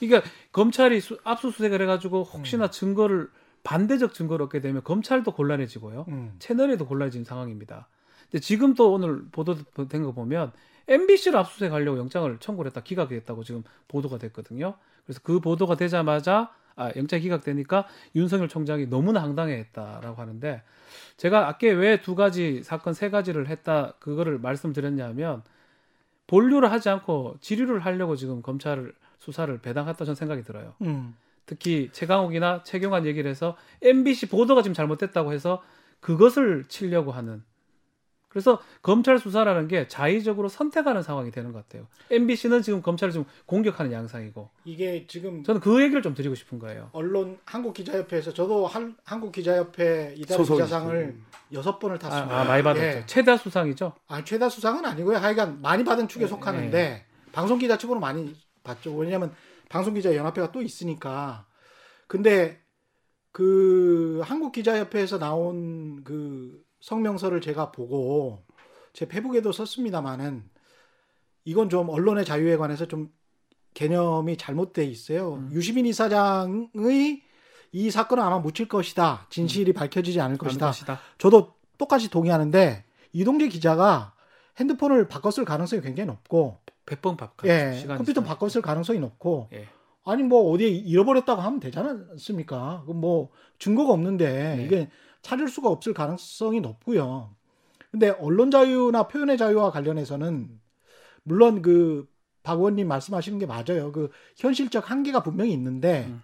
[0.00, 3.30] 그러니까 검찰이 수- 압수수색을 해가지고 혹시나 증거를
[3.62, 6.06] 반대적 증거를 얻게 되면 검찰도 곤란해지고요.
[6.08, 6.34] 음.
[6.38, 7.88] 채널에도 곤란해진 상황입니다.
[8.30, 10.52] 근데 지금 또 오늘 보도된 거 보면
[10.88, 14.74] MBC를 압수수색하려고 영장을 청구를 했다 기각이 됐다고 지금 보도가 됐거든요.
[15.04, 20.62] 그래서 그 보도가 되자마자 아, 영장 기각되니까 윤석열 총장이 너무나 황당해했다라고 하는데
[21.16, 25.42] 제가 아까 왜 두 가지 사건 세 가지를 했다 그거를 말씀드렸냐면
[26.28, 30.74] 본류를 하지 않고 지류를 하려고 지금 검찰 수사를 배당했다 저는 생각이 들어요.
[30.82, 31.16] 음.
[31.46, 35.62] 특히 최강욱이나 최경환 얘기를 해서 MBC 보도가 지금 잘못됐다고 해서
[36.00, 37.42] 그것을 치려고 하는
[38.28, 41.86] 그래서 검찰 수사라는 게 자의적으로 선택하는 상황이 되는 것 같아요.
[42.10, 46.90] MBC는 지금 검찰을 좀 공격하는 양상이고 이게 지금 저는 그 얘기를 좀 드리고 싶은 거예요.
[46.92, 50.38] 언론 한국 기자협회에서 저도 한, 한국 기자협회 이달.
[50.38, 51.16] 기자상을
[51.52, 52.40] 여섯 번을 아, 탔습니다.
[52.40, 52.86] 아, 많이 받았죠.
[52.86, 53.04] 예.
[53.06, 53.94] 최다 수상이죠.
[54.06, 55.16] 아, 최다 수상은 아니고요.
[55.16, 58.94] 하여간 많이 받은 축에 네, 속하는데 방송 기자 측으로 많이 받죠.
[58.94, 59.32] 왜냐하면
[59.70, 61.46] 방송 기자 연합회가 또 있으니까.
[62.06, 62.60] 근데
[63.32, 68.44] 그 한국 기자협회에서 나온 그 성명서를 제가 보고
[68.92, 70.44] 제 페북에도 썼습니다마는
[71.44, 73.10] 이건 좀 언론의 자유에 관해서 좀
[73.74, 75.34] 개념이 잘못돼 있어요.
[75.34, 75.50] 음.
[75.52, 77.22] 유시민 이사장의
[77.72, 79.26] 이 사건은 아마 묻힐 것이다.
[79.30, 80.66] 진실이 밝혀지지 않을 것이다.
[80.66, 81.00] 것이다.
[81.18, 84.14] 저도 똑같이 동의하는데 이동재 기자가
[84.58, 87.46] 핸드폰을 바꿨을 가능성이 굉장히 높고 100번 바꿔.
[87.48, 88.22] 예, 컴퓨터.
[88.22, 89.68] 바꿨을 가능성이 높고 예.
[90.04, 92.82] 아니 뭐 어디에 잃어버렸다고 하면 되지 않습니까?
[92.86, 94.64] 그뭐 증거가 없는데 네.
[94.64, 94.90] 이게
[95.28, 97.34] 찾을 수가 없을 가능성이 높고요.
[97.90, 100.58] 근데 언론 자유나 표현의 자유와 관련해서는
[101.22, 103.92] 물론 그박 의원님 말씀하시는 게 맞아요.
[103.92, 106.22] 그 현실적 한계가 분명히 있는데 음.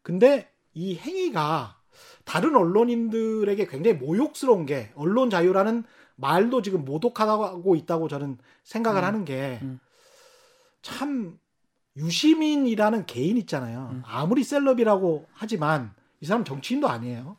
[0.00, 1.78] 근데 이 행위가
[2.24, 5.84] 다른 언론인들에게 굉장히 모욕스러운 게 언론 자유라는
[6.16, 9.04] 말도 지금 모독하고 있다고 저는 생각을 음.
[9.04, 9.80] 하는 게 음.
[10.80, 11.38] 참
[11.96, 13.90] 유시민이라는 개인 있잖아요.
[13.92, 14.02] 음.
[14.06, 17.36] 아무리 셀럽이라고 하지만 이 사람 정치인도 아니에요.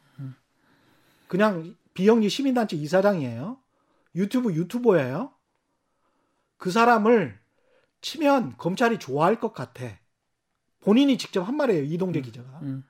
[1.35, 1.37] 음.
[1.37, 3.57] 그냥 비영리 시민단체 이사장이에요.
[4.15, 5.33] 유튜브 유튜버예요.
[6.57, 7.37] 그 사람을
[8.01, 9.85] 치면 검찰이 좋아할 것 같아.
[10.79, 11.83] 본인이 직접 한 말이에요.
[11.83, 12.59] 이동재 기자가.
[12.61, 12.85] 음.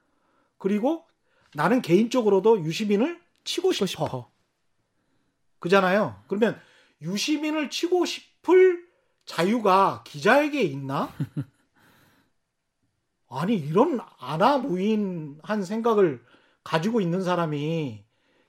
[0.58, 1.08] 그리고
[1.54, 3.86] 나는 개인적으로도 유시민을 치고 싶어.
[3.86, 4.32] 치고 싶어.
[5.60, 6.22] 그잖아요.
[6.28, 6.60] 그러면
[7.02, 8.86] 유시민을 치고 싶을
[9.26, 11.12] 자유가 기자에게 있나?
[13.30, 16.24] 아니 이런 아나무인한 생각을
[16.64, 18.05] 가지고 있는 사람이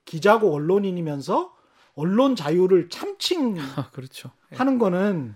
[0.06, 1.54] 기자고 언론인이면서
[1.94, 4.30] 언론 자유를 참칭하는 아, 그렇죠.
[4.52, 4.56] 예.
[4.56, 5.34] 거는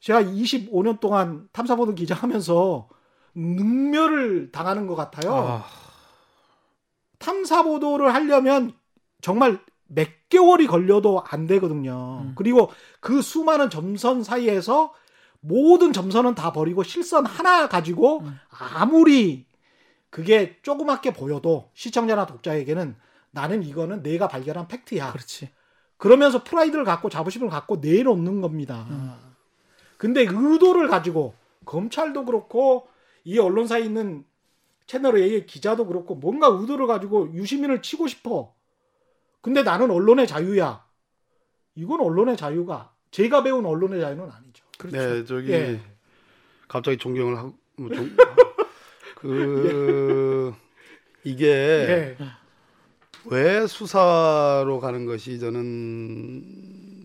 [0.00, 2.88] 제가 25년 동안 탐사보도 기자하면서
[3.34, 5.34] 능멸을 당하는 것 같아요.
[5.34, 5.64] 아,
[7.18, 8.72] 탐사 보도를 하려면
[9.20, 12.22] 정말 몇 개월이 걸려도 안 되거든요.
[12.24, 12.32] 음.
[12.36, 14.92] 그리고 그 수많은 점선 사이에서
[15.40, 18.38] 모든 점선은 다 버리고 실선 하나 가지고 음.
[18.50, 19.46] 아무리
[20.10, 22.96] 그게 조그맣게 보여도 시청자나 독자에게는
[23.30, 25.12] 나는 이거는 내가 발견한 팩트야.
[25.12, 25.50] 그렇지.
[25.96, 28.86] 그러면서 프라이드를 갖고 자부심을 갖고 내놓는 겁니다.
[28.90, 29.12] 음.
[29.96, 32.88] 근데 의도를 가지고 검찰도 그렇고
[33.24, 34.24] 이 언론사에 있는
[34.86, 38.54] 채널 A의 기자도 그렇고 뭔가 의도를 가지고 유시민을 치고 싶어.
[39.40, 40.86] 근데 나는 언론의 자유야.
[41.74, 44.64] 이건 언론의 자유가 제가 배운 언론의 자유는 아니죠.
[44.78, 44.96] 그렇죠.
[44.96, 45.80] 네, 저기 예.
[46.68, 48.16] 갑자기 존경을 하고 뭐 좀,
[49.16, 50.54] 그
[51.24, 52.16] 이게 예.
[53.30, 56.44] 왜 수사로 가는 것이 저는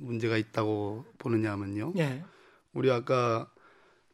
[0.01, 1.93] 문제가 있다고 보느냐면요.
[1.97, 2.23] 예.
[2.73, 3.49] 우리 아까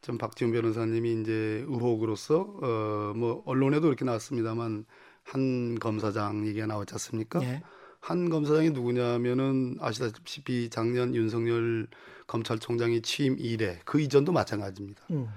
[0.02, 4.84] 전 박지훈 변호사님이 이제 의혹으로서 어 뭐 언론에도 이렇게 나왔습니다만
[5.24, 7.42] 한 검사장 얘기가 나왔지 않습니까?
[7.42, 7.62] 예.
[8.00, 11.86] 한 검사장이 누구냐면은 아시다시피 작년 윤석열
[12.26, 15.02] 검찰총장이 취임 이래 그 이전도 마찬가지입니다.
[15.10, 15.28] 음.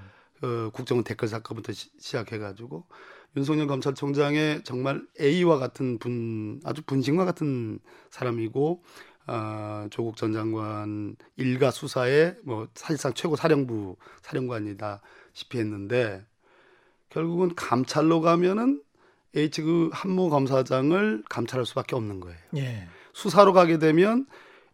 [0.43, 2.86] 어, 국정원 댓글 사건부터 시, 시작해가지고
[3.36, 7.80] 윤석열 검찰총장의 정말 A와 같은 분 아주 분신과 같은
[8.10, 8.84] 사람이고
[9.26, 16.26] 아, 조국 전 장관 일가 수사에 뭐 사실상 최고 사령부 사령관이다시피 했는데
[17.10, 18.82] 결국은 감찰로 가면은
[19.36, 22.38] H 그 한모 검사장을 감찰할 수밖에 없는 거예요.
[22.58, 22.88] 예.
[23.14, 24.28] 수사로 가게 되면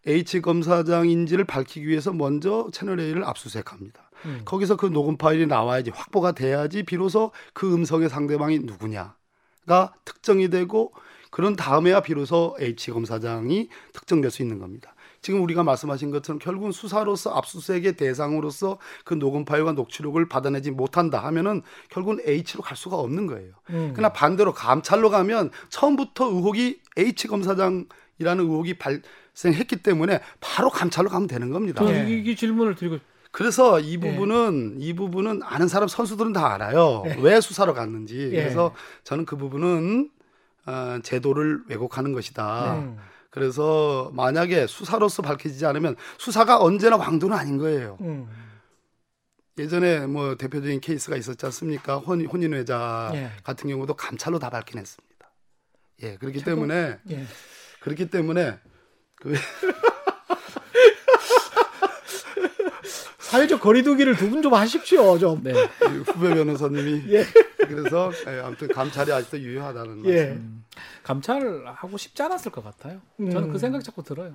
[0.06, 4.09] H 검사장인지를 밝히기 위해서 먼저 채널 A를 압수수색합니다.
[4.26, 4.42] 음.
[4.44, 10.92] 거기서 그 녹음 파일이 나와야지 확보가 돼야지 비로소 그 음성의 상대방이 누구냐가 특정이 되고
[11.30, 14.94] 그런 다음에야 비로소 H 검사장이 특정될 수 있는 겁니다.
[15.22, 21.62] 지금 우리가 말씀하신 것처럼 결국은 수사로서 압수수색의 대상으로서 그 녹음 파일과 녹취록을 받아내지 못한다 하면은
[21.90, 23.52] 결국은 H로 갈 수가 없는 거예요.
[23.70, 23.92] 음.
[23.94, 27.86] 그러나 반대로 감찰로 가면 처음부터 의혹이 H 검사장
[28.18, 31.84] 이라는 의혹이 발생했기 때문에 바로 감찰로 가면 되는 겁니다.
[31.84, 32.14] 저는 예.
[32.14, 32.98] 이, 이 질문을 드리고
[33.32, 37.04] 그래서 이 부분은 이 부분은 아는 사람 선수들은 다 알아요.
[37.20, 38.30] 왜 수사로 갔는지.
[38.32, 38.42] 예.
[38.42, 38.74] 그래서
[39.04, 40.10] 저는 그 부분은
[40.66, 42.74] 어, 제도를 왜곡하는 것이다.
[42.74, 42.98] 음.
[43.30, 47.96] 그래서 만약에 수사로서 밝혀지지 않으면 수사가 언제나 왕도는 아닌 거예요.
[48.00, 48.28] 음.
[49.58, 51.98] 예전에 뭐 대표적인 케이스가 있었지 않습니까?
[51.98, 53.30] 혼, 혼인회자 예.
[53.44, 55.30] 같은 경우도 감찰로 다 밝혀냈습니다.
[56.02, 56.50] 예, 그렇기 최고.
[56.50, 57.24] 때문에 예.
[57.80, 58.58] 그렇기 때문에
[59.16, 59.32] 그
[63.30, 65.18] 사회적 거리두기를 두 분 좀 하십시오.
[65.18, 65.42] 좀.
[65.42, 65.52] 네.
[66.06, 67.24] 후배 변호사님이 예.
[67.58, 70.24] 그래서 예, 아무튼 감찰이 아직도 유효하다는 예.
[70.26, 70.64] 말씀.
[71.02, 73.00] 감찰하고 싶지 않았을 것 같아요.
[73.18, 73.52] 저는 음.
[73.52, 74.34] 그 생각 자꾸 들어요.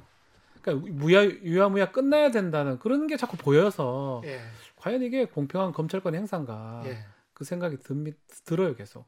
[0.61, 4.39] 그러니까 무야 유야무야 끝나야 된다는 그런 게 자꾸 보여서 예.
[4.77, 6.99] 과연 이게 공평한 검찰권 행사인가 예.
[7.33, 8.13] 그 생각이 듭니,
[8.45, 9.05] 들어요 계속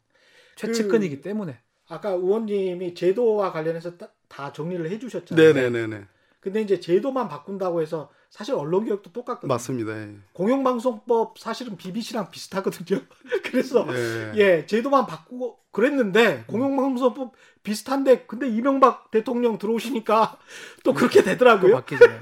[0.55, 1.57] 최측근이기 때문에
[1.88, 5.53] 아까 의원님이 제도와 관련해서 다, 다 정리를 해주셨잖아요.
[5.53, 6.05] 네네네네
[6.39, 9.47] 근데 이제 제도만 바꾼다고 해서 사실 언론 개혁도 똑같거든요.
[9.53, 9.97] 맞습니다.
[9.99, 10.15] 예.
[10.33, 13.01] 공영방송법 사실은 BBC랑 비슷하거든요.
[13.43, 14.31] 그래서 예.
[14.35, 17.33] 예 제도만 바꾸고 그랬는데 공영방송법
[17.63, 20.38] 비슷한데 근데 이명박 대통령 들어오시니까
[20.83, 21.73] 또 그렇게 또 되더라고요.
[21.75, 22.19] 바뀌잖아요.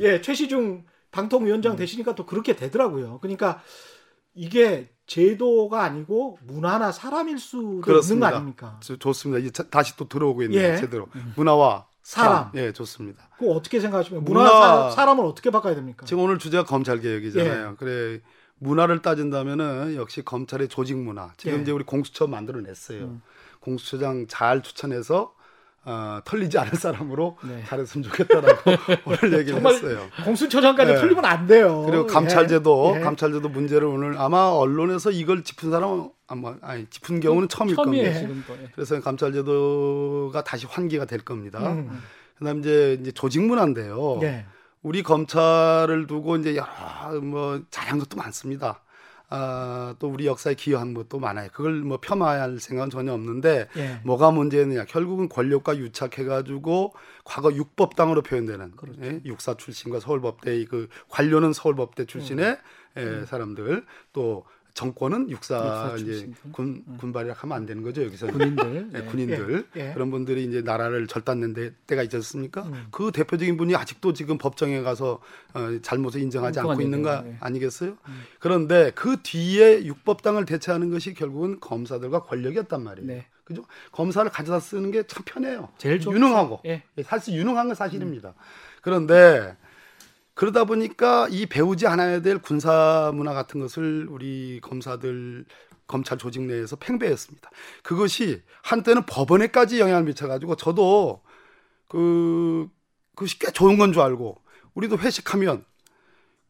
[0.00, 0.06] 예.
[0.06, 3.18] 예 최시중 방통위원장 되시니까 또 그렇게 되더라고요.
[3.20, 3.62] 그러니까
[4.34, 8.28] 이게 제도가 아니고 문화나 사람일 수도 있는 거 그렇습니다.
[8.28, 8.78] 아닙니까?
[8.82, 9.40] 저- 좋습니다.
[9.40, 10.60] 이제 자- 다시 또 들어오고 있네요.
[10.72, 10.76] 예.
[10.76, 12.50] 제대로 문화와 사람.
[12.54, 13.28] 예, 좋습니다.
[13.38, 14.24] 그거 어떻게 생각하십니까?
[14.24, 16.06] 문화, 문화- 사, 람을 어떻게 바꿔야 됩니까?
[16.06, 17.02] 지금 오늘 주제가 검찰 예.
[17.02, 17.76] 개혁이잖아요.
[17.78, 18.20] 그래
[18.58, 21.32] 문화를 따진다면은 역시 검찰의 조직 문화.
[21.36, 21.62] 지금 예.
[21.62, 23.00] 이제 우리 공수처 만들어냈어요.
[23.04, 23.22] 음.
[23.60, 25.34] 공수처장 잘 추천해서
[25.84, 27.64] 어, 털리지 않을 사람으로 네.
[27.66, 28.70] 잘했으면 좋겠다라고
[29.06, 30.08] 오늘 얘기를 했어요.
[30.24, 30.96] 공수처장까지 예.
[30.96, 31.84] 틀리면 안 돼요.
[31.86, 33.00] 그리고 감찰제도 예.
[33.00, 38.54] 감찰제도 문제를 오늘 아마 언론에서 이걸 짚은 사람은 아마 아니 짚은 경우는 처음일 처음이에요 겁니다.
[38.62, 38.68] 예.
[38.74, 41.72] 그래서 감찰제도가 다시 환기가 될 겁니다.
[41.72, 42.02] 음.
[42.36, 44.20] 그다음 이제 이제 조직 문화인데요.
[44.22, 44.44] 예.
[44.82, 48.82] 우리 검찰을 두고 이제 여러 뭐 잘한 것도 많습니다.
[49.32, 51.48] 아, 또 우리 역사에 기여한 것도 많아요.
[51.52, 54.00] 그걸 뭐 폄하할 생각은 전혀 없는데 예.
[54.02, 54.86] 뭐가 문제느냐?
[54.86, 59.00] 결국은 권력과 유착해가지고 과거 육법당으로 표현되는 그렇죠.
[59.02, 62.58] 예, 육사 출신과 서울법대 그 관료는 서울법대 출신의
[62.96, 63.20] 음.
[63.22, 64.44] 예, 사람들 또
[64.74, 66.30] 정권은 육사, 육사 이제.
[66.52, 68.90] 군 군발이라 하면 안 되는 거죠 여기서 군인들.
[68.94, 69.02] 예, 예.
[69.04, 69.92] 군인들 예, 예.
[69.94, 72.62] 그런 분들이 이제 나라를 절단낸 데, 때가 있지 않습니까?
[72.62, 72.86] 음.
[72.90, 75.20] 그 대표적인 분이 아직도 지금 법정에 가서
[75.54, 77.32] 어, 잘못을 인정하지 않고 엉뚱한 있는 거 얘기예요.
[77.34, 77.36] 예.
[77.40, 77.96] 아니겠어요?
[78.38, 83.06] 그런데 그 뒤에 육법당을 대체하는 것이 결국은 검사들과 권력이었단 말이에요.
[83.06, 83.26] 네.
[83.44, 83.64] 그죠?
[83.90, 85.70] 검사를 가져다 쓰는 게 참 편해요.
[85.76, 86.00] 제일.
[86.00, 86.84] 유능하고 예.
[86.96, 88.34] 예, 사실 유능한 건 사실입니다.
[88.80, 89.56] 그런데
[90.34, 95.44] 그러다 보니까 이 배우지 않아야 될 군사 문화 같은 것을 우리 검사들
[95.86, 97.50] 검찰 조직 내에서 팽배했습니다.
[97.82, 101.20] 그것이 한때는 법원에까지 영향을 미쳐가지고 저도
[101.88, 102.68] 그
[103.14, 104.40] 그것이 꽤 좋은 건 줄 알고
[104.74, 105.64] 우리도 회식하면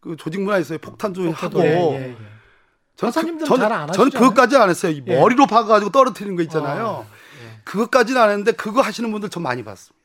[0.00, 2.16] 그 조직 문화 있어요 폭탄 좀 하고 예, 예, 예.
[2.96, 4.10] 저는 판사님들은 저는- 잘안 저는.
[4.10, 4.92] 그것까지 안 했어요.
[4.92, 5.18] 이 예.
[5.18, 6.84] 머리로 박아가지고 떨어뜨리는 거 있잖아요.
[6.86, 7.06] 어,
[7.42, 7.60] 예.
[7.64, 9.98] 그것까지는 안 했는데 그거 하시는 분들 좀 많이 봤습니다.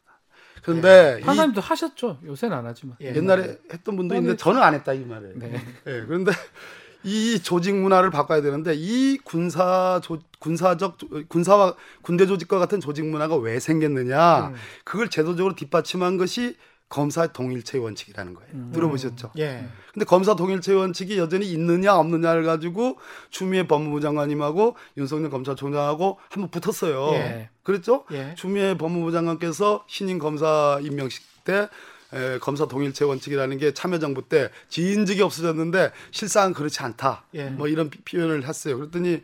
[0.66, 2.18] 그런데 이 판사님도 하셨죠.
[2.26, 2.98] 요새는 안 하지만.
[3.02, 3.16] 예.
[3.16, 5.34] 옛날에 했던 분도 있는데 저는 안 했다 이 말이에요.
[5.36, 5.54] 네.
[5.88, 6.32] 예, 그런데
[7.04, 13.06] 이 조직 문화를 바꿔야 되는데 이 군사 조, 군사적 조- 군사와 군대 조직과 같은 조직
[13.06, 14.48] 문화가 왜 생겼느냐?
[14.48, 14.56] 음.
[14.84, 16.56] 그걸 제도적으로 뒷받침한 것이
[16.96, 18.50] 검사 동일체 원칙이라는 거예요.
[18.54, 18.72] 음.
[18.74, 19.32] 들어보셨죠?
[19.38, 19.68] 예.
[19.94, 22.98] 근데 검사 동일체 원칙이 여전히 있느냐 없느냐를 가지고
[23.30, 27.10] 추미애 법무부 장관님하고 윤석열 검찰총장하고 한번 붙었어요.
[27.16, 27.50] 예.
[27.64, 28.06] 그랬죠?
[28.14, 28.34] 예.
[28.38, 31.68] 추미애 법무부 장관께서 신임 검사 임명식 때
[32.14, 37.26] 에, 검사 동일체 원칙이라는 게 참여정부 때 지인직이 없어졌는데 실상은 그렇지 않다.
[37.34, 37.50] 예.
[37.50, 38.78] 뭐 이런 피- 표현을 했어요.
[38.78, 39.22] 그랬더니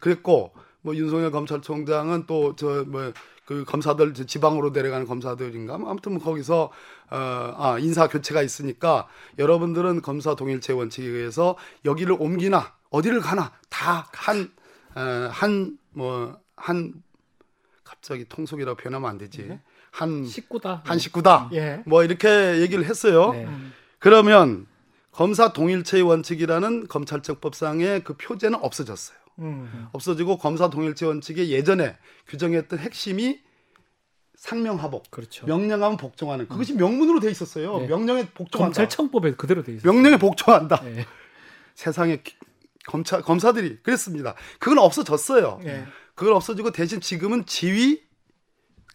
[0.00, 0.50] 그랬고
[0.82, 3.12] 뭐 윤석열 검찰총장은 또 저뭐
[3.46, 6.70] 그 검사들 저 지방으로 내려가는 검사들인가 뭐 아무튼 뭐 거기서
[7.10, 9.06] 어, 아, 인사 교체가 있으니까
[9.38, 14.50] 여러분들은 검사 동일체 원칙에 의해서 여기를 옮기나 어디를 가나 다 한
[14.96, 16.94] 한 뭐한
[17.82, 19.58] 갑자기 통속이라고 표현하면 안 되지
[19.90, 20.82] 한 식구다.
[20.84, 21.50] 한 식구다.
[21.52, 21.82] 예.
[21.86, 23.32] 뭐 이렇게 얘기를 했어요.
[23.32, 23.48] 네.
[23.98, 24.66] 그러면
[25.12, 29.18] 검사 동일체의 원칙이라는 검찰청법상의 그 표제는 없어졌어요.
[29.38, 29.88] 음.
[29.92, 31.96] 없어지고 검사 동일체 원칙의 예전에
[32.28, 33.40] 규정했던 핵심이
[34.36, 35.46] 상명하복, 그렇죠.
[35.46, 37.78] 명령하면 복종하는 그것이 명문으로 돼 있었어요.
[37.78, 37.86] 네.
[37.86, 38.74] 명령에 복종한다.
[38.76, 39.90] 검찰청법에 그대로 돼 있어요.
[39.92, 40.82] 명령에 복종한다.
[40.82, 41.06] 네.
[41.74, 42.36] 세상에 기-
[42.86, 44.34] 검찰 검사들이 그랬습니다.
[44.58, 45.60] 그건 없어졌어요.
[45.64, 45.84] 예.
[46.14, 48.02] 그걸 없어지고 대신 지금은 지휘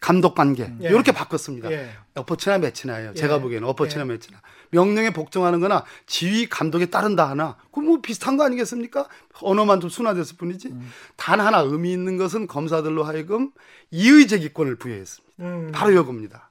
[0.00, 0.88] 감독 관계 예.
[0.88, 1.70] 이렇게 바꿨습니다.
[1.70, 1.90] 예.
[2.14, 3.10] 어퍼치나 매치나예요.
[3.10, 3.14] 예.
[3.14, 4.06] 제가 보기에는 어퍼치나 예.
[4.06, 4.40] 매치나.
[4.70, 7.56] 명령에 복종하는 거나 지휘 감독에 따른다 하나.
[7.70, 9.08] 그뭐 비슷한 거 아니겠습니까?
[9.42, 10.68] 언어만 좀 순화됐을 뿐이지.
[10.68, 10.90] 음.
[11.16, 13.50] 단 하나 의미 있는 것은 검사들로 하여금
[13.90, 15.34] 이의 제기권을 부여했습니다.
[15.40, 15.70] 음.
[15.72, 16.50] 바로 이겁니다.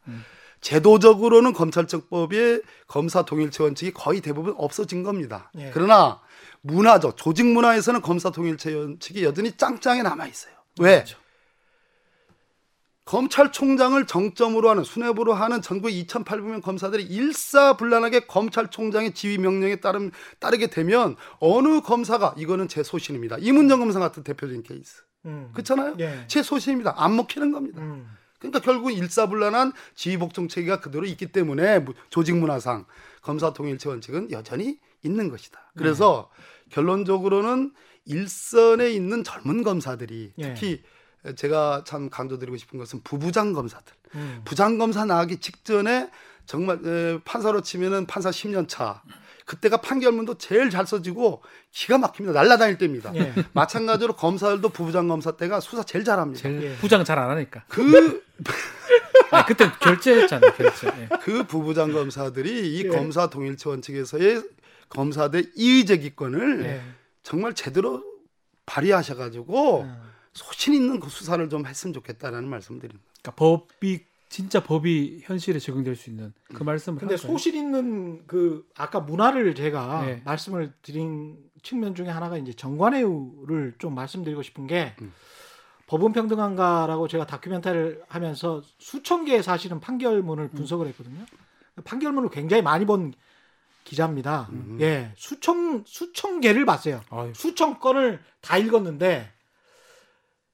[0.61, 5.51] 제도적으로는 검찰청법에 검사 동일체 원칙이 거의 대부분 없어진 겁니다.
[5.57, 5.71] 예.
[5.73, 6.19] 그러나
[6.61, 10.53] 문화적 조직 문화에서는 검사 동일체 원칙이 여전히 짱짱에 남아 있어요.
[10.79, 10.95] 왜?
[10.95, 11.17] 그렇죠.
[13.09, 21.15] 검찰총장을 정점으로 하는 수뇌부로 하는 전국 2,800명 검사들이 일사불란하게 검찰총장의 지휘 명령에 따름 따르게 되면
[21.39, 23.37] 어느 검사가 이거는 제 소신입니다.
[23.39, 25.01] 이문정 검사 같은 대표적인 케이스.
[25.25, 25.49] 음.
[25.53, 25.95] 그렇잖아요.
[25.99, 26.25] 예.
[26.27, 26.93] 제 소신입니다.
[26.97, 27.81] 안 먹히는 겁니다.
[27.81, 28.07] 음.
[28.37, 32.85] 그러니까 결국 일사불란한 지휘복종 체계가 그대로 있기 때문에 무- 조직 문화상
[33.23, 35.71] 검사 통일체 원칙은 여전히 있는 것이다.
[35.75, 36.29] 그래서
[36.69, 37.73] 결론적으로는
[38.05, 40.53] 일선에 있는 젊은 검사들이 예.
[40.53, 40.83] 특히
[41.35, 43.93] 제가 참 강조드리고 싶은 것은 부부장 검사들.
[44.15, 44.41] 음.
[44.45, 46.09] 부장 검사 나가기 직전에
[46.45, 49.01] 정말 에, 판사로 치면은 판사 10년 차.
[49.45, 51.41] 그때가 판결문도 제일 잘 써지고
[51.71, 52.39] 기가 막힙니다.
[52.39, 53.13] 날라다닐 때입니다.
[53.15, 53.33] 예.
[53.53, 56.41] 마찬가지로 검사들도 부부장 검사 때가 수사 제일 잘합니다.
[56.41, 56.75] 제일 예.
[56.77, 57.63] 부장 잘 안 하니까.
[57.67, 58.23] 그
[59.31, 60.53] 아, 그때 결제했잖아요.
[60.53, 60.87] 결제.
[60.87, 61.09] 예.
[61.21, 62.89] 그 부부장 검사들이 이 예.
[62.89, 64.43] 검사 동일체 원칙에서의
[64.89, 66.81] 검사들 이의제기권을 예.
[67.23, 68.03] 정말 제대로
[68.67, 70.08] 발휘하셔가지고 음.
[70.33, 73.03] 소신 있는 그 수사를 좀 했으면 좋겠다라는 말씀드립니다.
[73.21, 77.17] 그러니까 법이 진짜 법이 현실에 적용될 수 있는 그 말씀을 근데.
[77.17, 80.21] 소실 있는 그 아까 문화를 제가 네.
[80.23, 85.11] 말씀을 드린 측면 중에 하나가 이제 정관예우를 좀 말씀드리고 싶은 게 음.
[85.87, 91.25] 법은 평등한가라고 제가 다큐멘터리를 하면서 수천 개의 사실은 판결문을 분석을 했거든요.
[91.83, 93.13] 판결문을 굉장히 많이 본
[93.83, 94.49] 기자입니다.
[94.51, 94.77] 음.
[94.79, 97.01] 예, 수천 수천 개를 봤어요.
[97.09, 99.31] 아유, 수천 건을 다 읽었는데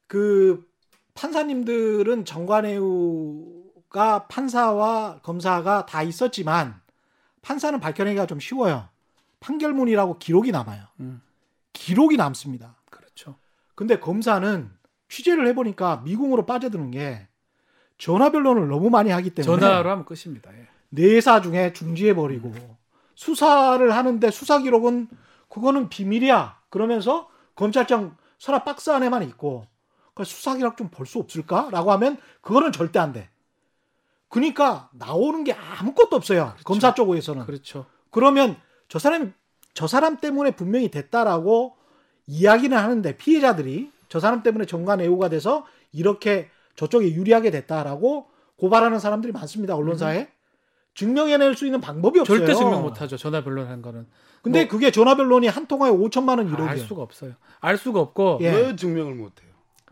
[0.07, 0.67] 그
[1.13, 6.81] 판사님들은 정관예우가 판사와 검사가 다 있었지만
[7.41, 8.89] 판사는 밝혀내기가 좀 쉬워요.
[9.39, 10.83] 판결문이라고 기록이 남아요.
[10.99, 11.21] 음.
[11.73, 12.75] 기록이 남습니다.
[12.89, 13.35] 그렇죠.
[13.75, 14.71] 근데 검사는
[15.09, 17.27] 취재를 해보니까 미궁으로 빠져드는 게
[17.97, 20.51] 전화 변론을 너무 많이 하기 때문에 전화로 하면 끝입니다.
[20.57, 20.67] 예.
[20.89, 22.53] 내사 중에 중지해 버리고
[23.15, 25.07] 수사를 하는데 수사 기록은
[25.49, 26.59] 그거는 비밀이야.
[26.69, 29.65] 그러면서 검찰청 서랍 박스 안에만 있고
[30.15, 33.29] 그 수사 기록 좀볼 수 없을까?라고 하면 그거는 절대 안 돼.
[34.29, 36.55] 그러니까 나오는 게 아무것도 없어요.
[36.63, 37.45] 검사 쪽에서는.
[37.45, 37.85] 그렇죠.
[38.09, 38.57] 그러면
[38.87, 39.29] 저 사람이
[39.73, 41.75] 저 사람 때문에 분명히 됐다라고
[42.27, 49.33] 이야기는 하는데 피해자들이 저 사람 때문에 정관 애우가 돼서 이렇게 저쪽에 유리하게 됐다라고 고발하는 사람들이
[49.33, 50.29] 많습니다 언론사에
[50.93, 52.37] 증명해낼 수 있는 방법이 없어요.
[52.39, 53.17] 절대 증명 못하죠.
[53.17, 54.07] 전화 변론한 거는
[54.41, 56.77] 근데 뭐- 그게 전화 변론이 한 통화에 5천만 원알 이러게.
[56.77, 57.33] 수가 없어요.
[57.59, 58.51] 알 수가 없고 예.
[58.51, 59.44] 왜 증명을 못해요?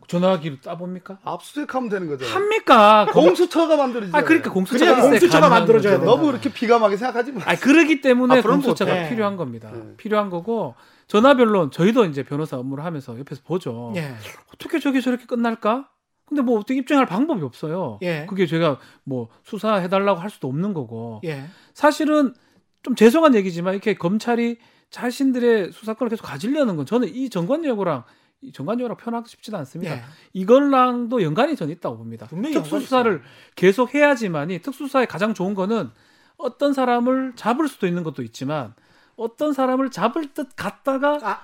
[0.07, 1.19] 전화기로 따봅니까?
[1.23, 2.35] 압수수색하면 되는 거잖아요.
[2.35, 3.07] 합니까?
[3.11, 3.25] 공...
[3.25, 4.17] 공수처가 만들어지죠.
[4.17, 6.05] 아 그러니까 공수처가 공수처가 만들어져야 거죠.
[6.05, 6.15] 된다.
[6.15, 7.41] 너무 이렇게 비감하게 생각하지 마.
[7.45, 9.09] 아 그러기 때문에 앞으로는 공수처가 못해.
[9.09, 9.71] 필요한 겁니다.
[9.73, 9.95] 네.
[9.97, 10.75] 필요한 거고
[11.07, 13.93] 전화 변론 저희도 이제 변호사 업무를 하면서 옆에서 보죠.
[13.95, 14.13] 예.
[14.53, 15.89] 어떻게 저게 저렇게 끝날까?
[16.25, 17.99] 근데 뭐 어떻게 입증할 방법이 없어요.
[18.01, 18.25] 예.
[18.27, 21.21] 그게 제가 뭐 수사해 달라고 할 수도 없는 거고.
[21.25, 21.45] 예.
[21.73, 22.33] 사실은
[22.81, 24.57] 좀 죄송한 얘기지만 이렇게 검찰이
[24.89, 28.03] 자신들의 수사권을 계속 가지려는 건 저는 이 정관여고랑
[28.43, 29.95] 이 정관여고랑 표현하고 싶지는 않습니다.
[29.95, 30.01] 예.
[30.33, 32.27] 이걸랑도 연관이 전 있다고 봅니다.
[32.27, 33.21] 특수수사를
[33.55, 35.89] 계속 해야지만이 특수수사의 가장 좋은 거는
[36.37, 38.73] 어떤 사람을 잡을 수도 있는 것도 있지만
[39.15, 41.41] 어떤 사람을 잡을 듯 갔다가 아,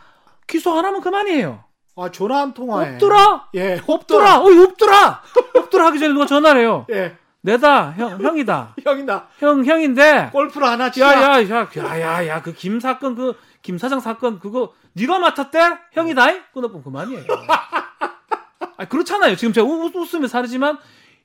[0.47, 1.63] 기소 안 하면 그만이에요.
[1.95, 3.49] 아 전화 한 통화에 없더라.
[3.55, 3.81] 예.
[3.85, 4.39] 없더라.
[4.41, 5.21] 어이 없더라.
[5.55, 6.85] 없더라 하기 전에 누가 전화를 해요.
[6.91, 7.15] 예.
[7.41, 8.75] 내다 형 형이다.
[8.83, 9.27] 형이다.
[9.39, 11.13] 형 형인데 골프를 하나 치자.
[11.13, 13.37] 야야야 야야야 그 김 사건 그
[13.69, 15.59] 김 사장 사건 그거 네가 맡았대
[15.91, 17.21] 형이다 끊어보면 그만이에요.
[18.77, 19.35] 아 그렇잖아요.
[19.35, 20.79] 지금 제가 웃, 웃으면서 하지만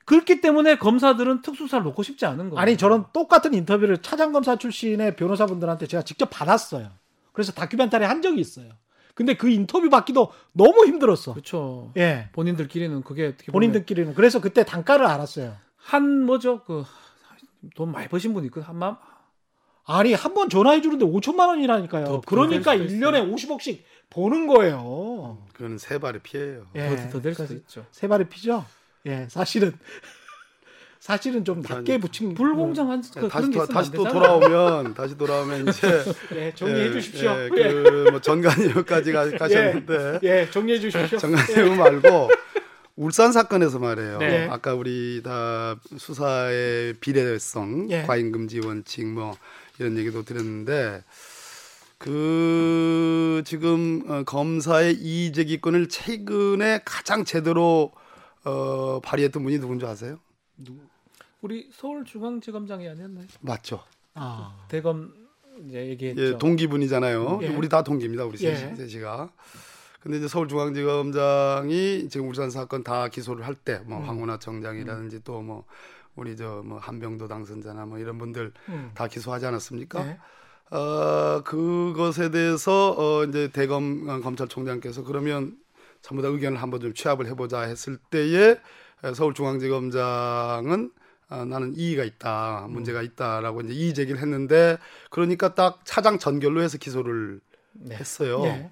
[0.05, 2.59] 그렇기 때문에 검사들은 특수사를 놓고 싶지 않은 거예요.
[2.59, 6.91] 아니 저는 똑같은 인터뷰를 차장검사 출신의 변호사분들한테 제가 직접 받았어요.
[7.33, 8.69] 그래서 다큐멘터리 한 적이 있어요.
[9.15, 11.33] 근데 그 인터뷰 받기도 너무 힘들었어.
[11.33, 11.93] 그렇죠.
[11.97, 12.29] 예.
[12.33, 15.55] 본인들끼리는 그게 본인들끼리는 그래서 그때 단가를 알았어요.
[15.77, 16.83] 한 뭐죠 그
[17.73, 18.97] 돈 많이 버신 분이 그 한맘
[19.87, 22.05] 아니 한 번 전화해 주는데 5천만 원이라니까요.
[22.05, 23.79] 더 그러니까 될 수도 1년에 50억씩
[24.09, 25.37] 버는 거예요.
[25.53, 26.65] 그거는 세 발의 피해예요.
[26.75, 27.09] 예.
[27.11, 27.85] 더될 수도 있죠.
[27.91, 28.65] 세 발의 피죠.
[29.05, 29.73] 예, 사실은
[30.99, 34.03] 사실은 좀 낮게 붙인 불공정한 그, 다시 그런 게 또, 있으면 다시 안 또.
[34.11, 36.03] 돌아오면 다시 돌아오면 이제
[36.35, 37.29] 예, 정리해 주십시오.
[37.29, 41.19] 예, 예, 그뭐 전관예우까지 가- 가셨는데 예, 정리해 주십시오.
[41.19, 42.29] 정관예우 말고
[42.95, 44.17] 울산 사건에서 말이에요.
[44.17, 44.47] 네.
[44.49, 48.01] 아까 우리 다 수사의 비례성, 예.
[48.03, 49.35] 과잉금지 원칙 뭐
[49.79, 51.03] 이런 얘기도 드렸는데
[51.97, 57.91] 그 지금 어, 검사의 이의제기권을 최근에 가장 제대로
[58.43, 60.19] 어, 발휘했던 분이 누군지 아세요?
[61.41, 63.25] 우리 서울중앙지검장이 아니었나요?
[63.41, 63.83] 맞죠.
[64.13, 65.13] 아, 대검
[65.67, 66.21] 이제 얘기했죠.
[66.21, 67.39] 예, 동기분이잖아요.
[67.43, 67.47] 예.
[67.49, 68.25] 우리 다 동기입니다.
[68.25, 68.55] 우리 예.
[68.55, 69.29] 셋이, 셋이가.
[69.99, 74.07] 근데 이제 서울중앙지검장이 지금 울산 사건 다 기소를 할 때, 뭐 음.
[74.07, 75.65] 황운하 청장이라든지 또뭐
[76.15, 78.91] 우리 저 뭐 한병도 당선자나 뭐 이런 분들 음.
[78.95, 80.03] 다 기소하지 않았습니까?
[80.03, 80.17] 네.
[80.71, 85.57] 어, 그것에 대해서 어, 이제 대검 어, 검찰총장께서 그러면
[86.01, 88.51] 전부 다 의견을 한번 좀 취합을 해보자 했을 때에
[89.03, 90.91] 에, 서울중앙지검장은
[91.27, 94.77] 아, 나는 이의가 있다, 문제가 있다라고 이제 이의 제기를 했는데
[95.09, 97.41] 그러니까 딱 차장 전결로 해서 기소를
[97.73, 97.95] 네.
[97.95, 98.43] 했어요.
[98.45, 98.69] 예.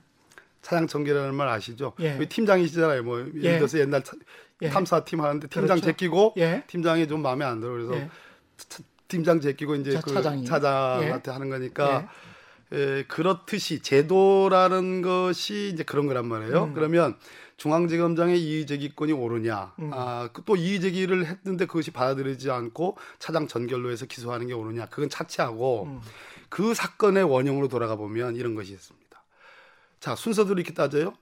[0.61, 1.93] 차장 전결이라는 말 아시죠?
[1.99, 2.15] 예.
[2.17, 3.03] 왜 팀장이시잖아요.
[3.03, 3.57] 뭐 예를 예.
[3.57, 4.13] 들어서 옛날 차-
[4.63, 4.69] 예.
[4.69, 5.85] 탐사팀 하는데 팀장 그렇죠.
[5.85, 6.63] 제끼고 예.
[6.67, 8.09] 팀장이 좀 마음에 안 들어 그래서 예.
[8.57, 10.45] 차- 팀장 제끼고 이제 차- 그 차장이.
[10.45, 11.33] 차장한테 예.
[11.33, 12.09] 하는 거니까
[12.71, 16.63] 에, 그렇듯이 제도라는 것이 이제 그런 거란 말이에요.
[16.65, 16.73] 음.
[16.73, 17.15] 그러면
[17.57, 19.73] 중앙지검장의 이의제기권이 오르냐?
[19.79, 19.91] 음.
[19.93, 24.87] 아, 그또 이의제기를 했는데 그것이 받아들이지 않고 차장 전결로 해서 기소하는 게 오르냐?
[24.87, 26.01] 그건 차치하고 음.
[26.49, 29.23] 그 사건의 원형으로 돌아가 보면 이런 것이 있습니다.
[29.99, 31.13] 자, 순서대로 이렇게 따져요.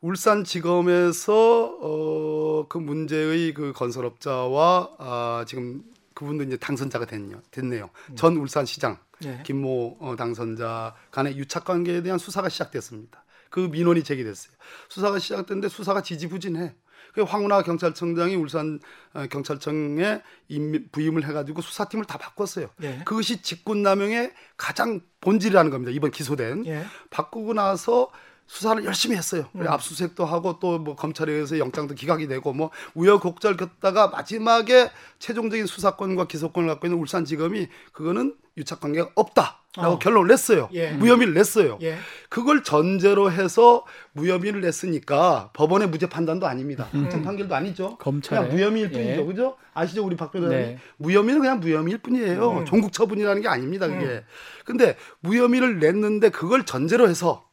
[0.00, 5.82] 울산지검에서 어, 그 문제의 그 건설업자와 아, 지금
[6.14, 7.42] 그분도 이제 당선자가 됐네요.
[7.50, 7.90] 됐네요.
[8.14, 9.42] 전 울산시장 예.
[9.44, 13.24] 김모 어, 당선자 간의 유착 관계에 대한 수사가 시작됐습니다.
[13.50, 14.52] 그 민원이 제기됐어요.
[14.88, 16.74] 수사가 시작됐는데 수사가 지지부진해.
[17.14, 18.78] 그 황운하 경찰청장이 울산
[19.14, 22.68] 어, 경찰청에 임미- 부임을 해가지고 수사팀을 다 바꿨어요.
[22.82, 23.00] 예.
[23.04, 25.92] 그것이 직권남용의 가장 본질이라는 겁니다.
[25.92, 26.84] 이번 기소된 예.
[27.10, 28.10] 바꾸고 나서
[28.46, 29.46] 수사를 열심히 했어요.
[29.54, 29.60] 음.
[29.60, 35.66] 그래, 압수수색도 하고 또 뭐 검찰에 의해서 영장도 기각이 되고 뭐 우여곡절 겪다가 마지막에 최종적인
[35.66, 39.98] 수사권과 기소권을 갖고 있는 울산지검이 그거는 유착 관계가 없다라고 어.
[39.98, 40.68] 결론을 냈어요.
[40.72, 40.92] 예.
[40.92, 41.78] 무혐의를 냈어요.
[41.82, 41.96] 예.
[42.28, 46.88] 그걸 전제로 해서 무혐의를 냈으니까 법원의 무죄 판단도 아닙니다.
[46.92, 47.96] 확정 판결도 아니죠.
[47.98, 48.40] 검찰에.
[48.40, 49.16] 그냥 무혐의일 예.
[49.16, 49.26] 뿐이죠.
[49.26, 49.56] 그죠?
[49.74, 50.04] 아시죠?
[50.04, 50.58] 우리 박 변호사님.
[50.66, 50.78] 네.
[50.98, 52.50] 무혐의는 그냥 무혐의일 뿐이에요.
[52.60, 52.64] 음.
[52.64, 53.86] 종국 처분이라는 게 아닙니다.
[53.88, 54.24] 그게.
[54.64, 57.46] 근데 무혐의를 냈는데 그걸 전제로 해서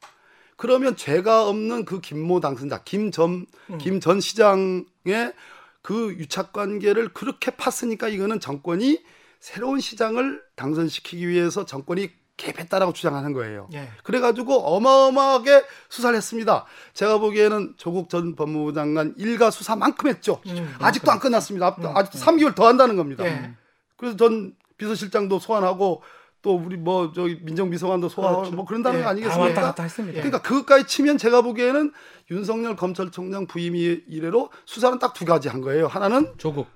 [0.58, 3.78] 그러면 죄가 없는 그 김모 당선자 김전 음.
[3.78, 5.34] 김전 시장의
[5.82, 9.02] 그 유착 관계를 그렇게 팠으니까 이거는 정권이
[9.40, 13.68] 새로운 시장을 당선시키기 위해서 정권이 개입했다라고 주장하는 거예요.
[13.74, 13.90] 예.
[14.04, 16.66] 그래가지고 어마어마하게 수사를 했습니다.
[16.94, 20.42] 제가 보기에는 조국 전 법무부 장관 일가 수사만큼 했죠.
[20.48, 21.68] 음, 아직도 안 끝났습니다.
[21.68, 23.24] 앞- 아직도 3개월 더 한다는 겁니다.
[23.26, 23.54] 예.
[23.98, 26.02] 그래서 전 비서실장도 소환하고
[26.44, 28.56] 또 우리 뭐 저기 민정비서관도 소환하고 그렇죠.
[28.58, 29.42] 뭐 그런다는 예, 거다 아니겠습니까?
[29.48, 30.14] 왔다 갔다 했습니다.
[30.22, 31.92] 그러니까 그것까지 치면 제가 보기에는
[32.30, 35.88] 윤석열 검찰총장 부임 이래로 수사는 딱 두 가지 한 거예요.
[35.88, 36.68] 하나는 조국,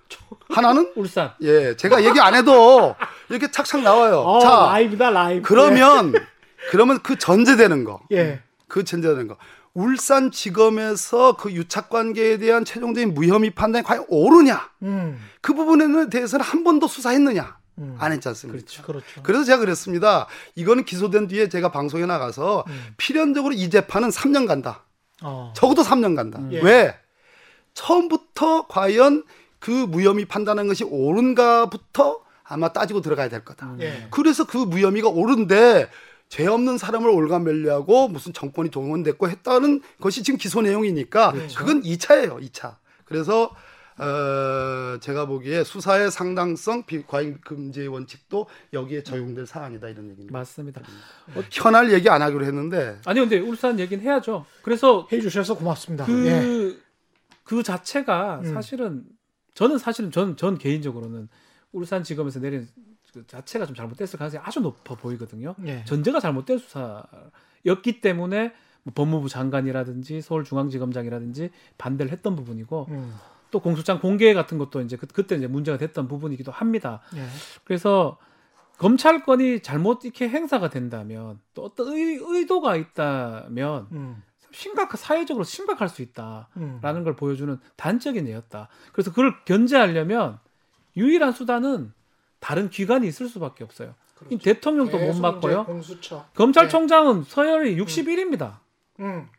[0.50, 1.32] 하나는 울산.
[1.42, 2.96] 예 제가 얘기 안 해도
[3.30, 4.20] 이렇게 착착 나와요.
[4.22, 5.42] 어, 자 라이브다 라이브.
[5.48, 6.14] 그러면
[6.72, 8.00] 그러면 그 전제되는 거.
[8.14, 8.42] 예.
[8.70, 9.36] 그 전제되는 거.
[9.74, 14.70] 울산 지검에서 그 유착 관계에 대한 최종적인 무혐의 판단이 과연 옳으냐?
[14.84, 15.20] 음.
[15.42, 17.58] 그 부분에 대해서는 한 번도 수사했느냐?
[17.80, 17.96] 음.
[18.00, 18.58] 안 했지 않습니까?
[18.58, 18.84] 그렇죠.
[18.84, 19.24] 그렇죠.
[19.24, 20.28] 그래서 제가 그랬습니다.
[20.56, 22.86] 이거는 기소된 뒤에 제가 방송에 나가서 음.
[22.98, 24.84] 필연적으로 이 재판은 3년 간다.
[25.22, 25.54] 어.
[25.56, 26.40] 적어도 3년 간다.
[26.52, 26.62] 예.
[26.62, 26.96] 왜?
[27.74, 29.24] 처음부터 과연
[29.60, 33.76] 그 무혐의 판단한 것이 옳은가부터 아마 따지고 들어가야 될 거다.
[33.82, 34.08] 예.
[34.10, 35.90] 그래서 그 무혐의가 옳은데
[36.30, 41.60] 죄 없는 사람을 올가매려고 무슨 정권이 동원됐고 했다는 것이 지금 기소 내용이니까 그렇죠.
[41.60, 42.76] 그건 2차예요, 2차.
[43.06, 43.52] 그래서
[43.98, 50.38] 어, 제가 보기에 수사의 상당성, 비과잉 금지의 원칙도 여기에 적용될 사안이다 이런 얘기입니다.
[50.38, 50.82] 맞습니다.
[51.36, 54.46] 어, 현할 얘기 안 하기로 했는데 아니 근데 울산 얘기는 해야죠.
[54.62, 56.06] 그래서 해 주셔서 고맙습니다.
[56.06, 56.78] 그, 예.
[57.44, 58.54] 그 자체가 음.
[58.54, 59.04] 사실은
[59.56, 61.30] 저는 사실은 전, 전 개인적으로는
[61.72, 62.68] 울산 지검에서 내린
[63.14, 65.56] 그 자체가 좀 잘못됐을 가능성이 아주 높아 보이거든요.
[65.66, 65.84] 예.
[65.86, 73.14] 전제가 잘못된 수사였기 때문에 뭐 법무부 장관이라든지 서울중앙지검장이라든지 반대를 했던 부분이고 음.
[73.52, 77.02] 또 공소장 공개 같은 것도 이제 그, 그때 이제 문제가 됐던 부분이기도 합니다.
[77.16, 77.26] 예.
[77.64, 78.18] 그래서
[78.78, 84.24] 검찰권이 잘못 이렇게 행사가 된다면 또 어떤 의, 의도가 있다면 음.
[84.52, 87.04] 심각 사회적으로 심각할 수 있다라는 음.
[87.04, 88.70] 걸 보여주는 단적인 예였다.
[88.92, 90.40] 그래서 그걸 견제하려면
[90.96, 91.94] 유일한 수단은
[92.40, 93.96] 다른 기관이 있을 수밖에 없어요.
[94.30, 95.14] 이 대통령도 못
[95.66, 96.26] 공수처.
[96.36, 98.60] 검찰총장은 서열이 61입니다.
[99.00, 99.30] 음.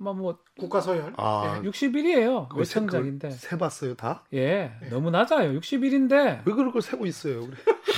[0.00, 1.14] 아마 뭐 국가 서열.
[1.16, 1.68] 아, 예.
[1.68, 2.48] 61이에요.
[2.48, 3.28] 그걸 세- 외청장인데.
[3.28, 4.24] 그걸 세봤어요 다?
[4.34, 5.58] 예, 너무 낮아요.
[5.60, 7.42] 61인데 왜 그걸 세고 있어요?
[7.42, 7.52] 우리?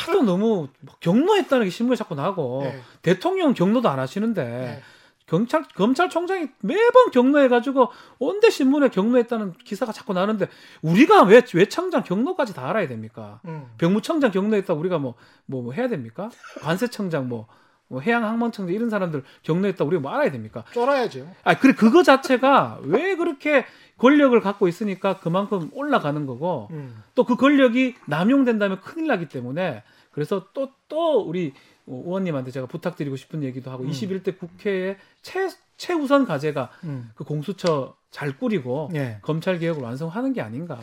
[0.06, 2.80] 하도 너무 막 경로했다는 게 신문에 자꾸 나고 예.
[3.02, 4.42] 대통령 경로도 안 하시는데
[4.78, 4.82] 예.
[5.26, 7.90] 경찰 검찰총장이 매번 경로해가지고
[8.20, 10.46] 온데 신문에 경로했다는 기사가 자꾸 나는데
[10.82, 13.40] 우리가 왜 외청장 경로까지 다 알아야 됩니까?
[13.46, 13.66] 음.
[13.78, 15.16] 병무청장 경로했다 우리가 뭐뭐
[15.46, 16.30] 뭐 해야 됩니까?
[16.60, 17.48] 관세청장 뭐,
[17.88, 20.64] 뭐 해양 항만청장 이런 사람들 경로했다 우리가 뭐 알아야 됩니까?
[20.72, 21.28] 쫄아야죠.
[21.44, 23.64] 아 그래 그거 자체가 왜 그렇게
[23.98, 27.02] 권력을 갖고 있으니까 그만큼 올라가는 거고 음.
[27.14, 31.52] 또그 권력이 남용된다면 큰일 나기 때문에 그래서 또또 우리
[31.86, 33.90] 의원님한테 제가 부탁드리고 싶은 얘기도 하고 음.
[33.90, 37.10] 21대 국회의 최 최우선 과제가 음.
[37.14, 39.18] 그 공수처 잘 꾸리고 예.
[39.20, 40.80] 검찰 개혁을 완성하는 게 아닌가.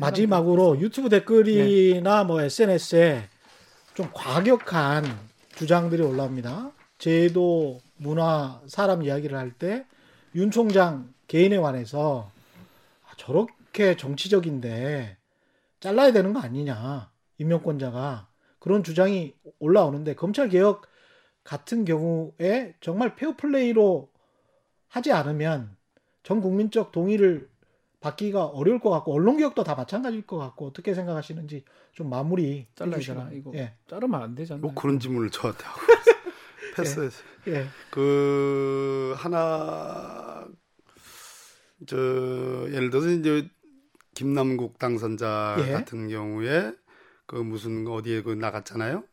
[0.00, 3.28] 마지막으로 유튜브 댓글이나 뭐 SNS에
[3.94, 5.04] 좀 과격한
[5.56, 6.72] 주장들이 올라옵니다.
[6.98, 9.84] 제도, 문화, 사람 이야기를 할 때
[10.34, 12.30] 윤 총장 개인에 관해서
[13.08, 15.16] 아, 국회 정치적인데
[15.80, 18.28] 잘라야 되는 거 아니냐 임명권자가
[18.58, 20.82] 그런 주장이 올라오는데 검찰 개혁
[21.42, 24.10] 같은 경우에 정말 페어플레이로
[24.88, 25.74] 하지 않으면
[26.22, 27.48] 전 국민적 동의를
[28.00, 32.66] 받기가 어려울 것 같고 언론 개혁도 다 마찬가지일 것 같고 어떻게 생각하시는지 좀 마무리.
[32.74, 33.30] 되나?
[33.32, 34.62] 이거 예, 자르면 안 되잖아요.
[34.62, 35.80] 뭐 그런 질문을 저한테 하고
[36.76, 37.26] 패스했어요.
[37.48, 40.46] 예, 그 하나
[41.86, 43.48] 저 예를 들어서 이제
[44.14, 45.72] 김남국 당선자 예.
[45.72, 46.72] 같은 경우에
[47.26, 49.04] 그 무슨 어디에 그 나갔잖아요.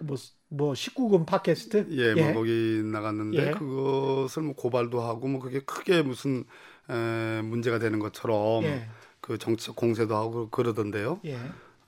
[0.00, 0.16] 뭐,
[0.48, 3.50] 뭐 19금 팟캐스트 예, 뭐 거기 나갔는데 예.
[3.52, 6.44] 그것을 뭐 고발도 하고 뭐 그게 크게 무슨
[6.90, 8.88] 에, 문제가 되는 것처럼 예,
[9.20, 11.20] 그 정치적 공세도 하고 그러던데요.
[11.24, 11.38] 예,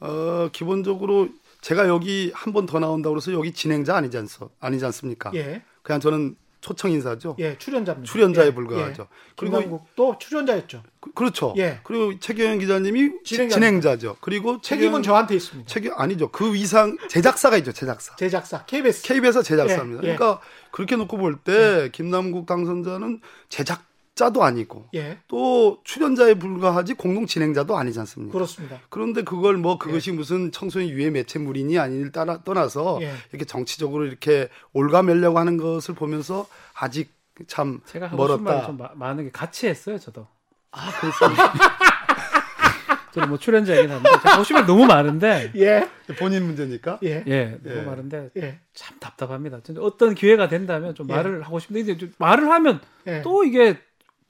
[0.01, 1.29] 어, 기본적으로
[1.61, 4.29] 제가 여기 한 번 더 나온다고 그래서 여기 진행자 아니지 않
[4.61, 5.31] 아니지 않습니까?
[5.35, 7.37] 예, 그냥 저는 초청 인사죠.
[7.39, 8.11] 예, 출연자입니다.
[8.11, 9.03] 출연자에 예, 불과하죠.
[9.03, 9.07] 예.
[9.37, 10.83] 그리고 김남국도 출연자였죠.
[10.99, 11.55] 그, 그렇죠.
[11.59, 11.79] 예.
[11.85, 13.23] 그리고 최경영 기자님이.
[13.25, 13.99] 진행자.
[13.99, 15.69] 죠 그리고 책임은 저한테 있습니다.
[15.69, 16.29] 책임 아니죠.
[16.33, 17.71] 그 이상 제작사가 있죠.
[17.73, 18.17] 제작사.
[18.17, 19.03] 제작사 KBS.
[19.03, 20.03] KBS 제작사입니다.
[20.03, 20.17] 예, 예.
[20.17, 20.41] 그러니까
[20.73, 23.85] 그렇게 놓고 볼 때 김남국 당선자는 제작
[24.17, 28.33] 자도 아니고 예, 또 출연자에 불과하지 공동 진행자도 아니지 않습니까?
[28.33, 28.81] 그렇습니다.
[28.89, 33.13] 그런데 그걸 뭐 그것이 무슨 청소년 유해 매체물이니 아니니 따라 떠나서 예.
[33.31, 37.13] 이렇게 정치적으로 이렇게 올가매려고 하는 것을 보면서 아직
[37.47, 38.65] 참 제가 멀었다.
[38.67, 40.27] 좀 마- 많은 게 같이 했어요, 저도.
[40.73, 41.53] 아, 그렇습니다.
[43.13, 44.11] 저는 뭐 출연자이긴 한데
[44.53, 45.87] 말 너무 많은데 예,
[46.19, 47.01] 본인 문제니까.
[47.03, 47.71] 예, 예, 예.
[47.71, 49.61] 너무 많은데 예, 참 답답합니다.
[49.79, 51.15] 어떤 기회가 된다면 좀 예.
[51.15, 53.21] 말을 하고 싶은데 이제 좀 말을 하면 예.
[53.21, 53.79] 또 이게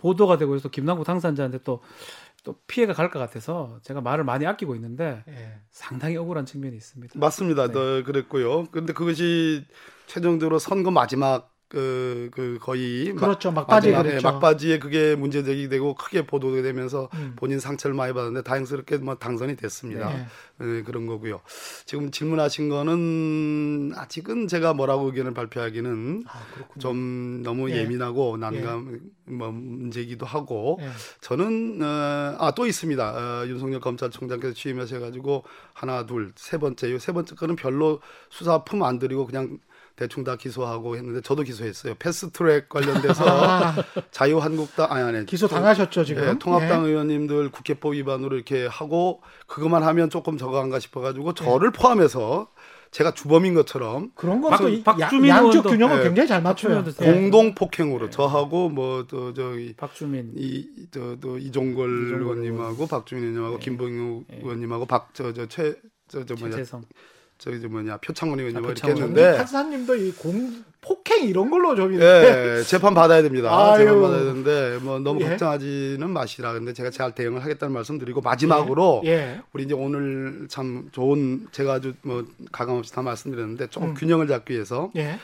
[0.07, 1.80] 보도가 되고 해서 김남국 당선자한테 또,
[2.44, 5.59] 또 피해가 갈 것 같아서 제가 말을 많이 아끼고 있는데 예.
[5.70, 7.18] 상당히 억울한 측면이 있습니다.
[7.18, 7.66] 맞습니다.
[7.66, 7.72] 네.
[7.72, 8.66] 더 그랬고요.
[8.70, 9.64] 근데 그것이
[10.07, 13.51] 최종적으로 선거 마지막 그, 그 거의 막- 그렇죠.
[13.51, 14.29] 막바지 마지막에 그랬죠.
[14.31, 17.33] 막바지에 그게 문제되게 되고 크게 보도가 되면서 음.
[17.37, 20.09] 본인 상처를 많이 받았는데 다행스럽게 뭐 당선이 됐습니다.
[20.11, 20.27] 네.
[20.59, 21.41] 네, 그런 거고요.
[21.85, 26.79] 지금 질문하신 거는 아직은 제가 뭐라고 의견을 발표하기는 아.
[26.79, 27.79] 좀 너무 예.
[27.79, 30.89] 예민하고 난감 뭐 문제이기도 하고 예.
[31.21, 33.43] 저는 어, 아 또 있습니다.
[33.43, 35.43] 어, 윤석열 검찰총장께서 취임하셔가지고
[35.75, 36.99] 하나 둘 세 번째 요.
[36.99, 38.01] 세 번째 거는 별로
[38.31, 39.59] 수사 품안 들이고 그냥
[39.97, 41.94] 대충 다 기소하고 했는데 저도 기소했어요.
[41.99, 43.74] 패스트트랙 관련돼서 아,
[44.11, 46.22] 자유한국당 아니 아니 기소 당하셨죠 지금.
[46.28, 52.49] 예, 통합당 의원님들 국회법 위반으로 이렇게 하고 그것만 하면 조금 저거한가 싶어가지고 저를 포함해서
[52.90, 56.03] 제가 주범인 것처럼 그런 박- 것도 이- 박주민 양- 양쪽 의원도- 균형을 예.
[56.05, 56.84] 굉장히 잘 맞춰요.
[57.01, 57.12] 예.
[57.12, 64.36] 공동 폭행으로 저하고 뭐 또 저기 박주민 이저또 이종걸 이종걸 의원님하고 박주민 의원님하고 네.
[64.36, 64.40] 네.
[64.42, 65.74] 의원님하고 박 저 저 최
[66.09, 66.84] 저저 뭐냐 최재성
[67.39, 69.11] 저기 저 뭐냐 표창원 의원님하고 아, 이렇게 표창원.
[69.16, 73.51] 했는데 판사님도 이 공 폭행 이런 걸로 좀 예, 재판 받아야 됩니다.
[73.51, 73.78] 아유.
[73.84, 75.30] 재판 받아야 되는데 뭐 너무 예.
[75.30, 76.53] 걱정하지는 마시라.
[76.53, 79.41] 근데 제가 잘 대응을 하겠다는 말씀드리고 마지막으로 예.
[79.53, 83.95] 우리 이제 오늘 참 좋은 제가 아주 뭐 가감 없이 다 말씀드렸는데 조금 음.
[83.95, 85.18] 균형을 잡기 위해서 예.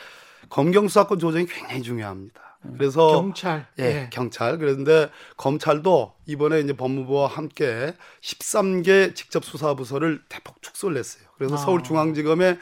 [0.49, 2.52] 검경 수사권 조정이 굉장히 중요합니다.
[2.77, 3.67] 그래서 경찰.
[3.79, 4.59] 예, 경찰.
[4.59, 11.25] 그런데 검찰도 이번에 이제 법무부와 함께 13개 직접 수사 부서를 대폭 축소를 했어요.
[11.37, 11.59] 그래서 아.
[11.59, 12.59] 서울중앙지검의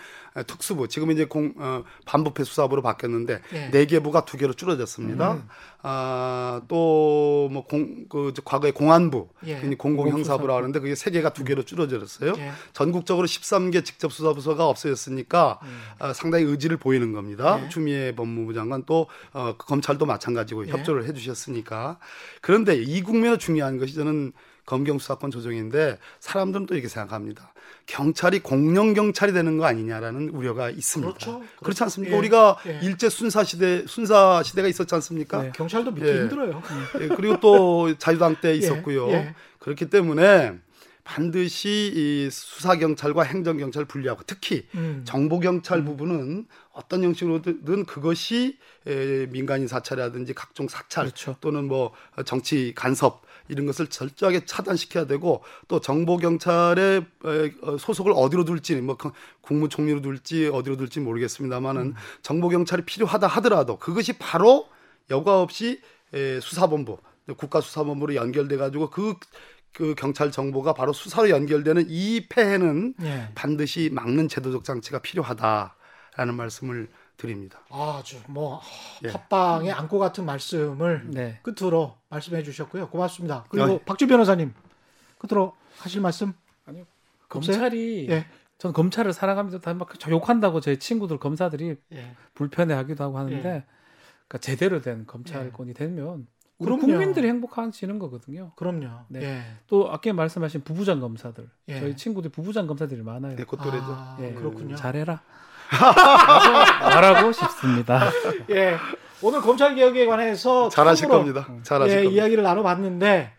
[0.47, 3.69] 특수부 지금 이제 공 어, 반부패 수사부로 바뀌었는데 예.
[3.69, 5.33] 네개 부가 두 개로 줄어졌습니다.
[5.33, 5.49] 음.
[5.83, 9.61] 아, 아또뭐공그 과거에 공안부 예.
[9.77, 12.35] 공공형사부라 하는데 그게 세 개가 두 개로 줄어졌어요.
[12.37, 12.53] 예.
[12.73, 15.81] 전국적으로 13개 직접 수사 부서가 없어졌으니까 음.
[15.99, 17.61] 어, 상당히 의지를 보이는 겁니다.
[17.65, 17.69] 예.
[17.69, 20.71] 추미애 법무부 장관 또 어, 검찰도 마찬가지고 예.
[20.71, 21.99] 협조를 해주셨으니까
[22.41, 24.33] 그런데 이 국면에 중요한 것이 저는
[24.71, 27.53] 검경 수사권 조정인데 사람들은 또 이렇게 생각합니다.
[27.87, 31.13] 경찰이 공영 경찰이 되는 거 아니냐라는 우려가 있습니다.
[31.13, 31.43] 그렇죠.
[31.59, 32.15] 그렇지 않습니까?
[32.15, 32.19] 예.
[32.19, 32.79] 우리가 예.
[32.81, 35.43] 일제 순사 시대 순사 시대가 있었지 않습니까?
[35.43, 35.53] 네.
[35.57, 36.21] 경찰도 믿기 예.
[36.21, 36.63] 힘들어요.
[37.01, 39.11] 예, 그리고 또 자유당 때 있었고요.
[39.11, 39.35] 예.
[39.59, 40.57] 그렇기 때문에
[41.05, 45.03] 반드시 이 수사 경찰과 행정 경찰 분리하고 특히 음.
[45.05, 51.37] 정보 경찰 부분은 어떤 형식으로든 그것이 에, 민간인 사찰이라든지 각종 사찰 그렇죠.
[51.41, 51.93] 또는 뭐
[52.25, 58.77] 정치 간섭 이런 것을 철저하게 차단시켜야 되고 또 정보 경찰의 에, 어, 소속을 어디로 둘지
[58.77, 61.95] 뭐 그- 국무총리로 둘지 어디로 둘지 모르겠습니다만은 음.
[62.23, 64.69] 정보 경찰이 필요하다 하더라도 그것이 바로
[65.11, 65.81] 여과 없이
[66.15, 66.99] 에, 수사본부
[67.37, 69.15] 국가수사본부로 연결돼 가지고 그
[69.73, 73.29] 그 경찰 정보가 바로 수사로 연결되는 이 폐해는 예.
[73.35, 77.61] 반드시 막는 제도적 장치가 필요하다라는 말씀을 드립니다.
[77.71, 78.61] 아주 뭐
[79.05, 79.09] 예.
[79.09, 81.41] 팟빵의 안고 같은 말씀을 네.
[81.43, 82.89] 끝으로 말씀해 주셨고요.
[82.89, 83.45] 고맙습니다.
[83.49, 83.81] 그리고 네.
[83.85, 84.55] 박주 변호사님
[85.19, 86.33] 끝으로 하실 말씀?
[86.67, 86.85] 아니요.
[87.29, 88.27] 검찰이 예.
[88.59, 89.61] 전 검찰을 사랑합니다.
[89.61, 92.17] 다막 욕한다고 제 친구들 검사들이 예.
[92.35, 93.65] 불편해하기도 하고 하는데 예.
[94.29, 96.27] 그러니까 제대로 된 검찰권이 되면
[96.65, 96.81] 그럼요.
[96.81, 98.53] 국민들이 행복해지는 거거든요.
[98.57, 98.89] 그럼요.
[99.09, 99.23] 네.
[99.23, 99.43] 예.
[99.67, 101.81] 또 아까 말씀하신 부부장 검사들 예.
[101.81, 103.37] 저희 친구들 부부장 검사들이 많아요.
[103.37, 103.85] 네, 곧또래죠.
[103.87, 104.33] 아, 예.
[104.33, 104.77] 그렇군요.
[104.77, 105.23] 잘해라.
[106.81, 108.11] 말하고 싶습니다.
[108.51, 108.77] 예.
[109.23, 111.47] 오늘 검찰 개혁에 관해서 잘하실 겁니다.
[111.63, 112.23] 잘하실 예, 겁니다.
[112.23, 113.33] 이야기를 나눠봤는데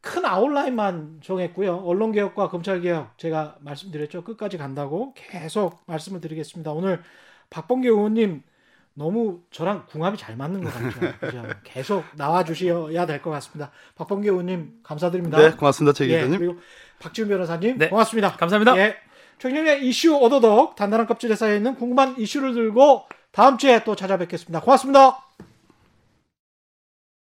[0.00, 1.76] 큰 아웃라인만 정했고요.
[1.84, 4.24] 언론 개혁과 검찰 개혁 제가 말씀드렸죠.
[4.24, 6.72] 끝까지 간다고 계속 말씀을 드리겠습니다.
[6.72, 7.02] 오늘
[7.50, 8.42] 박범계 의원님
[8.94, 11.00] 너무 저랑 궁합이 잘 맞는 것 같죠.
[11.20, 11.46] 그죠?
[11.64, 13.70] 계속 나와 주셔야 될 것 같습니다.
[13.94, 15.38] 박범계 의원님 감사드립니다.
[15.38, 16.38] 네, 고맙습니다, 최 예, 기자님.
[16.38, 16.56] 그리고
[17.00, 17.88] 박지훈 변호사님 네.
[17.88, 18.32] 고맙습니다.
[18.36, 18.76] 감사합니다.
[18.78, 18.96] 예.
[19.38, 24.60] 최경영의 이슈 오도독 단단한 껍질에 쌓여 있는 궁금한 이슈를 들고 다음 주에 또 찾아뵙겠습니다.
[24.60, 25.18] 고맙습니다.